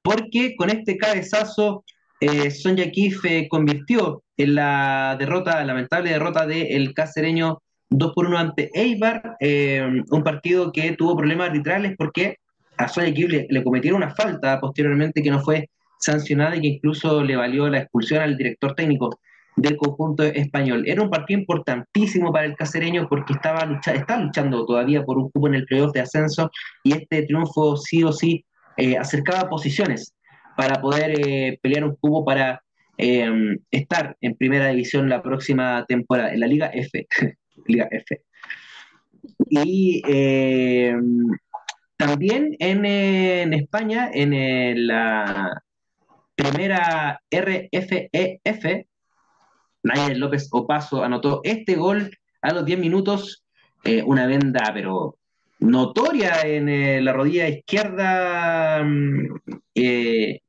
[0.01, 1.83] porque con este cabezazo
[2.19, 8.69] eh, Sonja Kif convirtió en la derrota, lamentable derrota del casereño 2 por 1 ante
[8.73, 12.37] Eibar, eh, un partido que tuvo problemas arbitrales porque
[12.77, 15.69] a Soya le, le cometieron una falta posteriormente que no fue
[15.99, 19.19] sancionada y que incluso le valió la expulsión al director técnico
[19.55, 20.83] del conjunto español.
[20.85, 25.47] Era un partido importantísimo para el casereño porque estaba, está luchando todavía por un cupo
[25.47, 26.51] en el playoff de ascenso
[26.83, 28.45] y este triunfo sí o sí
[28.77, 30.13] eh, acercaba posiciones
[30.57, 32.61] para poder eh, pelear un cupo para
[32.97, 37.07] eh, estar en primera división la próxima temporada, en la Liga F.
[37.67, 38.21] Liga F.
[39.49, 40.01] Y
[41.97, 45.63] también en, en, España, en la
[46.35, 48.85] primera RFEF,
[49.85, 53.45] Nayel López Opaso anotó este gol a los 10 minutos,
[53.83, 55.17] eh, una venda, pero
[55.59, 59.27] notoria en eh, la rodilla izquierda, mm,
[59.75, 60.39] eh,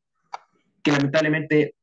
[0.82, 1.74] que lamentablemente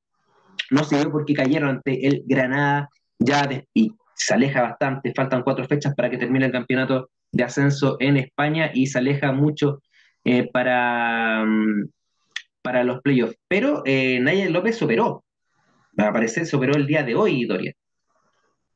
[0.72, 2.90] no se dio porque cayeron ante el Granada,
[3.20, 7.98] ya y se aleja bastante, faltan cuatro fechas para que termine el campeonato de ascenso
[8.00, 9.82] en España y se aleja mucho
[10.52, 11.90] para, mm,
[12.62, 13.36] para los playoffs.
[13.48, 15.23] Pero Nayel López superó
[15.98, 17.74] a parecer superó el día de hoy, Doria.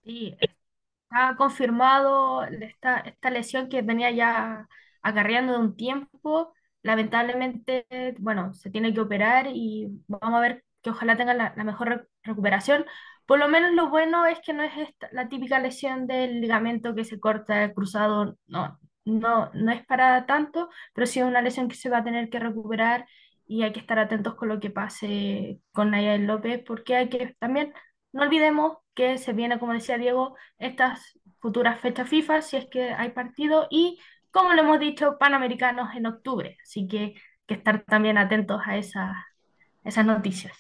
[0.04, 4.68] Sí, está confirmado esta, esta lesión que venía ya
[5.02, 6.54] acarreando de un tiempo.
[6.84, 7.86] Lamentablemente,
[8.20, 12.86] bueno, se tiene que operar y vamos a ver que ojalá tenga la, mejor recuperación.
[13.26, 14.72] Por lo menos lo bueno es que no es
[15.12, 20.70] la típica lesión del ligamento que se corta cruzado, no, no, no es para tanto,
[20.94, 23.06] pero sí es una lesión que se va a tener que recuperar
[23.48, 27.36] y hay que estar atentos con lo que pase con Nayel López, porque hay que
[27.40, 27.74] también,
[28.12, 32.92] no olvidemos que se viene, como decía Diego, estas futuras fechas FIFA, si es que
[32.92, 34.00] hay partido, y
[34.32, 37.16] como lo hemos dicho, Panamericanos en octubre, así que
[37.48, 39.16] que estar también atentos a esas,
[39.84, 40.54] esas noticias.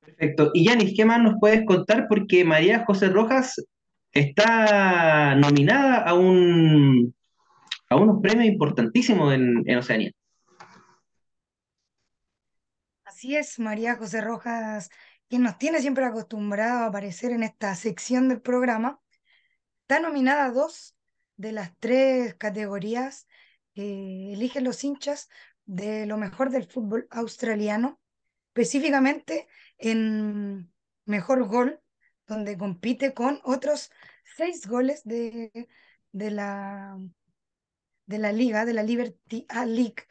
[0.00, 0.50] Perfecto.
[0.52, 2.06] Y Yanis, ¿qué más nos puedes contar?
[2.08, 3.64] Porque María José Rojas
[4.12, 7.14] está nominada a un
[7.88, 10.10] a unos premios importantísimos en, en Oceanía.
[13.24, 14.90] Así es, María José Rojas,
[15.30, 19.00] quien nos tiene siempre acostumbrado a aparecer en esta sección del programa,
[19.80, 20.94] está nominada a dos
[21.38, 23.26] de las tres categorías
[23.72, 25.30] que eligen los hinchas
[25.64, 27.98] de lo mejor del fútbol australiano,
[28.48, 29.48] específicamente
[29.78, 30.70] en
[31.06, 31.80] mejor gol,
[32.26, 33.90] donde compite con otros
[34.36, 35.66] seis goles de,
[36.12, 36.98] de, la,
[38.04, 40.04] de la liga, de la Liberty A League.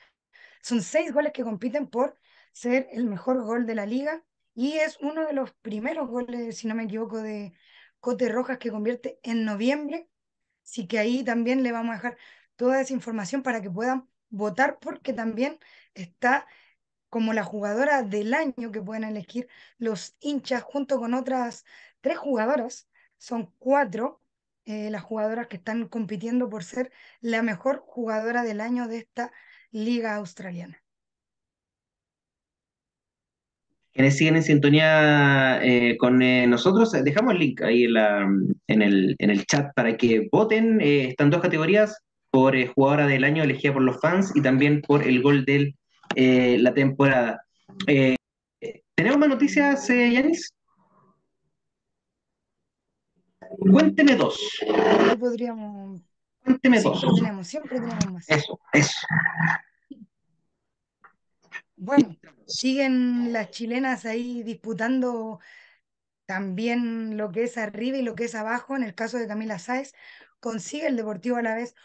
[0.63, 2.17] Son seis goles que compiten por
[2.53, 4.23] ser el mejor gol de la liga
[4.55, 7.53] y es uno de los primeros goles, si no me equivoco, de
[7.99, 10.09] Cote Rojas que convierte en noviembre.
[10.63, 12.17] Así que ahí también le vamos a dejar
[12.55, 15.59] toda esa información para que puedan votar porque también
[15.93, 16.47] está
[17.09, 19.47] como la jugadora del año que pueden elegir
[19.77, 21.65] los hinchas junto con otras
[22.01, 22.89] tres jugadoras.
[23.17, 24.21] Son cuatro
[24.65, 29.31] eh, las jugadoras que están compitiendo por ser la mejor jugadora del año de esta
[29.71, 30.82] liga australiana.
[33.93, 38.27] Quienes siguen en sintonía eh, con eh, nosotros, dejamos el link ahí en, la,
[38.67, 40.81] en, el, en el chat para que voten.
[40.81, 45.03] Eh, están dos categorías, por jugadora del año elegida por los fans y también por
[45.03, 45.75] el gol de
[46.15, 47.45] la temporada.
[48.95, 50.51] ¿Tenemos más noticias, Yanis?
[53.59, 54.39] Cuénteme dos.
[55.19, 56.01] podríamos...
[56.43, 56.99] Cuénteme dos.
[56.99, 58.29] Siempre tenemos, siempre tenemos más.
[58.29, 58.97] Eso, eso.
[61.75, 62.15] Bueno,
[62.47, 65.39] siguen las chilenas ahí disputando
[66.25, 68.75] también lo que es arriba y lo que es abajo.
[68.75, 69.93] En el caso de Camila Sáez,
[70.39, 71.75] consigue el Deportivo a la vez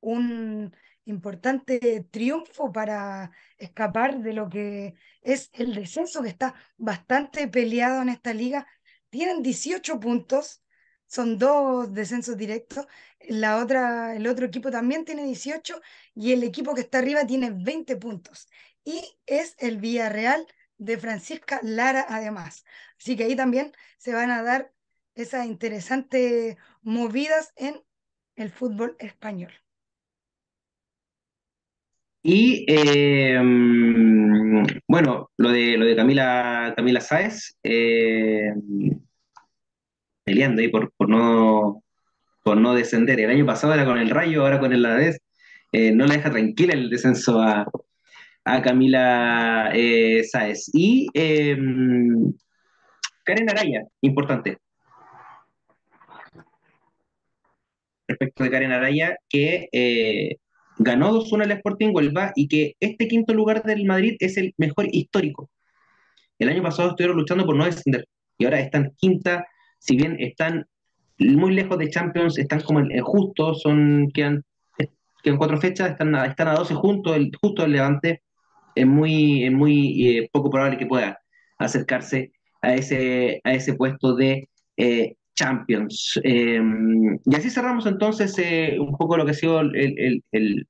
[0.00, 0.74] un
[1.04, 8.08] importante triunfo para escapar de lo que es el descenso, que está bastante peleado en
[8.10, 8.66] esta liga.
[9.10, 10.62] Tienen 18 puntos,
[11.06, 12.86] son dos descensos directos.
[13.28, 15.80] La otra, el otro equipo también tiene 18
[16.14, 18.48] y el equipo que está arriba tiene 20 puntos
[18.86, 20.46] y es el Villarreal
[20.78, 22.64] de Francisca Lara además.
[22.98, 24.72] Así que ahí también se van a dar
[25.14, 27.82] esas interesantes movidas en
[28.36, 29.52] el fútbol español.
[32.22, 39.00] Y em, bueno, lo de lo de Camila, Camila Sáez, em,
[40.24, 41.82] peleando ahí por, por, no,
[42.42, 43.20] por no descender.
[43.20, 45.18] El año pasado era con el Rayo, ahora con el Alavés.
[45.72, 47.66] Eh, no la deja tranquila el descenso a,
[48.46, 50.70] a Camila eh, Sáez.
[50.72, 52.32] Y em,
[53.24, 54.58] Karen Araya, importante.
[58.06, 60.36] Respecto de Karen Araya, que eh,
[60.78, 64.86] ganó 2-1 el Sporting Huelva y que este quinto lugar del Madrid es el mejor
[64.92, 65.50] histórico.
[66.38, 68.06] El año pasado estuvieron luchando por no descender
[68.38, 69.44] y ahora están quinta,
[69.80, 70.66] si bien están
[71.18, 74.44] muy lejos de Champions, están como en, justo, son, quedan
[75.22, 78.22] quedan cuatro fechas, están a, están a 12 juntos, el, justo el Levante,
[78.76, 81.18] es muy, es muy eh, poco probable que pueda
[81.58, 82.30] acercarse
[82.60, 86.20] a ese, a ese puesto de eh, Champions.
[86.22, 86.60] Eh,
[87.24, 88.38] y así cerramos entonces
[88.78, 90.68] un poco lo que ha sido el, el,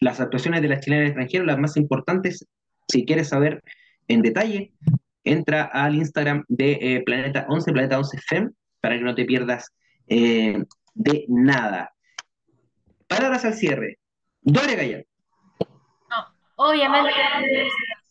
[0.00, 2.46] las actuaciones de las chilenas extranjeras, las más importantes.
[2.88, 3.62] Si quieres saber
[4.08, 4.72] en detalle,
[5.24, 9.68] entra al Instagram de Planeta 11, Planeta 11 FEM, para que no te pierdas
[10.06, 11.92] de nada.
[13.06, 13.98] Palabras al cierre.
[14.42, 15.04] Dore Gallar.
[16.64, 17.12] Obviamente,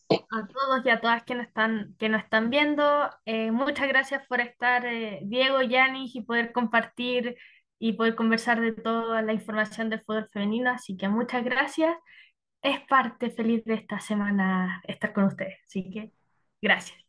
[0.10, 4.28] a todos y a todas que nos están, que nos están viendo, eh, muchas gracias
[4.28, 7.38] por estar, eh, Diego, Yanis, y poder compartir
[7.80, 10.70] y poder conversar de toda la información del fútbol femenino.
[10.70, 11.96] Así que muchas gracias.
[12.62, 15.58] Es parte feliz de esta semana estar con ustedes.
[15.66, 16.12] Así que
[16.62, 17.00] gracias.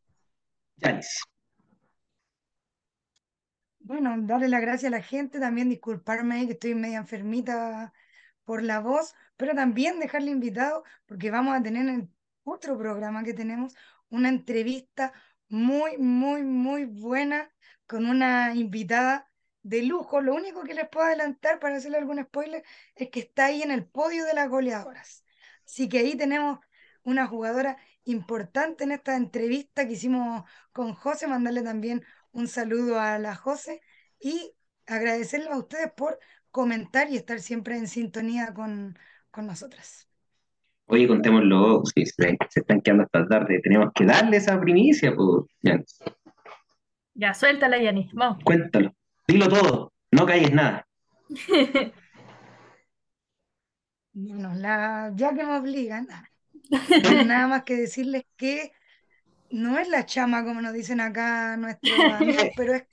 [0.76, 1.24] Yanis.
[3.80, 7.92] Bueno, darle las gracias a la gente, también disculparme que estoy media enfermita
[8.44, 12.14] por la voz, pero también dejarle invitado, porque vamos a tener en
[12.44, 13.74] otro programa que tenemos
[14.08, 15.12] una entrevista
[15.48, 17.52] muy, muy, muy buena
[17.88, 19.28] con una invitada
[19.64, 20.20] de lujo.
[20.20, 22.62] Lo único que les puedo adelantar para hacerle algún spoiler
[22.94, 25.24] es que está ahí en el podio de las goleadoras.
[25.66, 26.60] Así que ahí tenemos
[27.02, 33.18] una jugadora importante en esta entrevista que hicimos con José, mandarle también un saludo a
[33.18, 33.80] la José
[34.20, 34.54] y
[34.86, 36.20] agradecerle a ustedes por
[36.52, 38.96] comentar y estar siempre en sintonía con,
[39.32, 40.08] con nosotras.
[40.86, 46.00] Oye, contémoslo, si se, están quedando hasta tarde, tenemos que darle esa primicia, pues,
[47.14, 48.44] Ya, suéltala, Yanis, vamos.
[48.44, 48.94] Cuéntalo,
[49.26, 50.86] dilo todo, no calles nada.
[54.14, 56.06] Bueno, la, ya que me obligan,
[57.26, 58.72] nada más que decirles que
[59.50, 62.84] no es la chama como nos dicen acá nuestros amigos, pero es...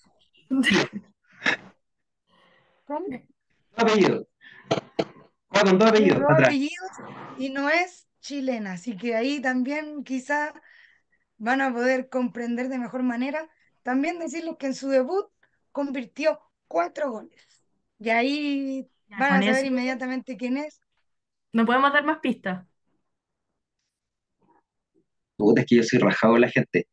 [2.86, 3.06] ¿Cómo?
[5.64, 6.22] Con dos apellidos.
[6.30, 6.92] apellidos
[7.38, 10.54] y no es chilena, así que ahí también quizá
[11.38, 13.50] van a poder comprender de mejor manera.
[13.84, 15.28] También decirles que en su debut
[15.72, 17.48] convirtió cuatro goles.
[17.98, 20.82] Y ahí van a saber inmediatamente quién es.
[21.52, 22.66] ¿No podemos dar más pistas?
[25.56, 26.88] es que yo soy rajado la gente.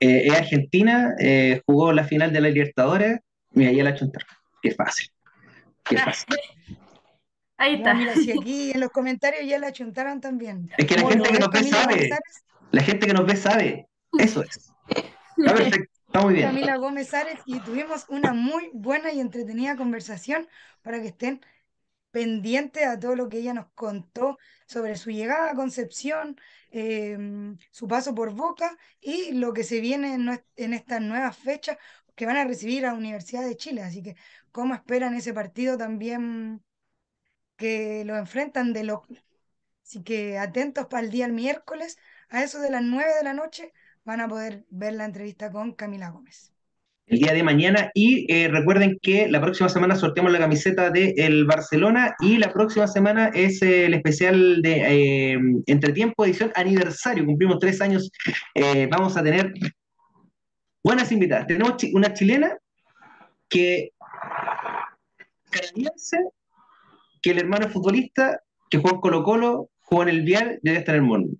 [0.00, 3.20] Eh, es Argentina, eh, jugó la final de la Libertadores
[3.52, 4.24] y ahí la chuntar.
[4.62, 5.10] Qué fácil.
[7.60, 7.92] Ahí está.
[7.92, 10.70] mira, si aquí en los comentarios ya la chuntaron también.
[10.78, 12.10] Es que la gente que nos ve sabe.
[12.70, 13.88] La gente que nos ve sabe.
[14.18, 14.72] Eso es.
[14.88, 15.92] Está perfecto.
[16.06, 16.46] Está muy bien.
[16.46, 20.48] Camila Gómez Ares y tuvimos una muy buena y entretenida conversación
[20.80, 21.42] para que estén
[22.10, 27.86] pendientes a todo lo que ella nos contó sobre su llegada a Concepción, em, su
[27.86, 31.76] paso por Boca y lo que se viene en, en estas nuevas fechas
[32.14, 33.82] que van a recibir a la Universidad de Chile.
[33.82, 34.16] Así que
[34.50, 36.62] cómo esperan ese partido también
[37.60, 39.22] que lo enfrentan de local.
[39.84, 41.98] Así que atentos para el día el miércoles,
[42.30, 43.72] a eso de las 9 de la noche,
[44.04, 46.52] van a poder ver la entrevista con Camila Gómez.
[47.06, 51.18] El día de mañana y eh, recuerden que la próxima semana sorteamos la camiseta del
[51.18, 57.58] el Barcelona y la próxima semana es el especial de eh, Entretiempo edición aniversario, cumplimos
[57.58, 58.10] tres años,
[58.54, 59.52] eh, vamos a tener
[60.84, 61.48] buenas invitadas.
[61.48, 62.56] Tenemos una chilena
[63.48, 63.90] que
[65.50, 66.16] canadiense
[67.20, 68.40] que el hermano futbolista
[68.70, 71.36] que jugó en Colo Colo, jugó en el Vial y debe estar en el mundo.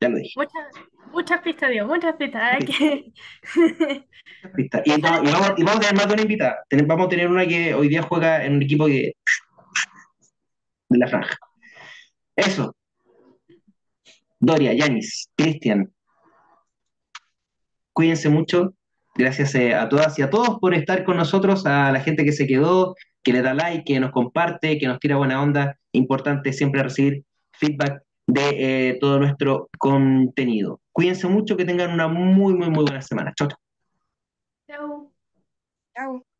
[0.00, 0.32] Ya lo dije.
[0.36, 0.64] Muchas,
[1.12, 2.58] muchas pistas, Dios, muchas pistas.
[2.58, 4.82] muchas pistas.
[4.84, 6.64] Y, vamos, a tener más de una invitada.
[6.86, 9.12] vamos a tener una que hoy día juega en un equipo que...
[10.88, 11.38] de la franja.
[12.34, 12.74] Eso.
[14.40, 15.92] Doria, Yanis, Cristian.
[17.92, 18.74] Cuídense mucho.
[19.14, 22.32] Gracias eh, a todas y a todos por estar con nosotros, a la gente que
[22.32, 25.78] se quedó, que le da like, que nos comparte, que nos tira buena onda.
[25.92, 30.80] Importante siempre recibir feedback de eh, todo nuestro contenido.
[30.92, 33.32] Cuídense mucho, que tengan una muy, muy, muy buena semana.
[33.34, 33.48] Chao.
[34.66, 35.12] Chao.
[35.94, 36.31] Chao.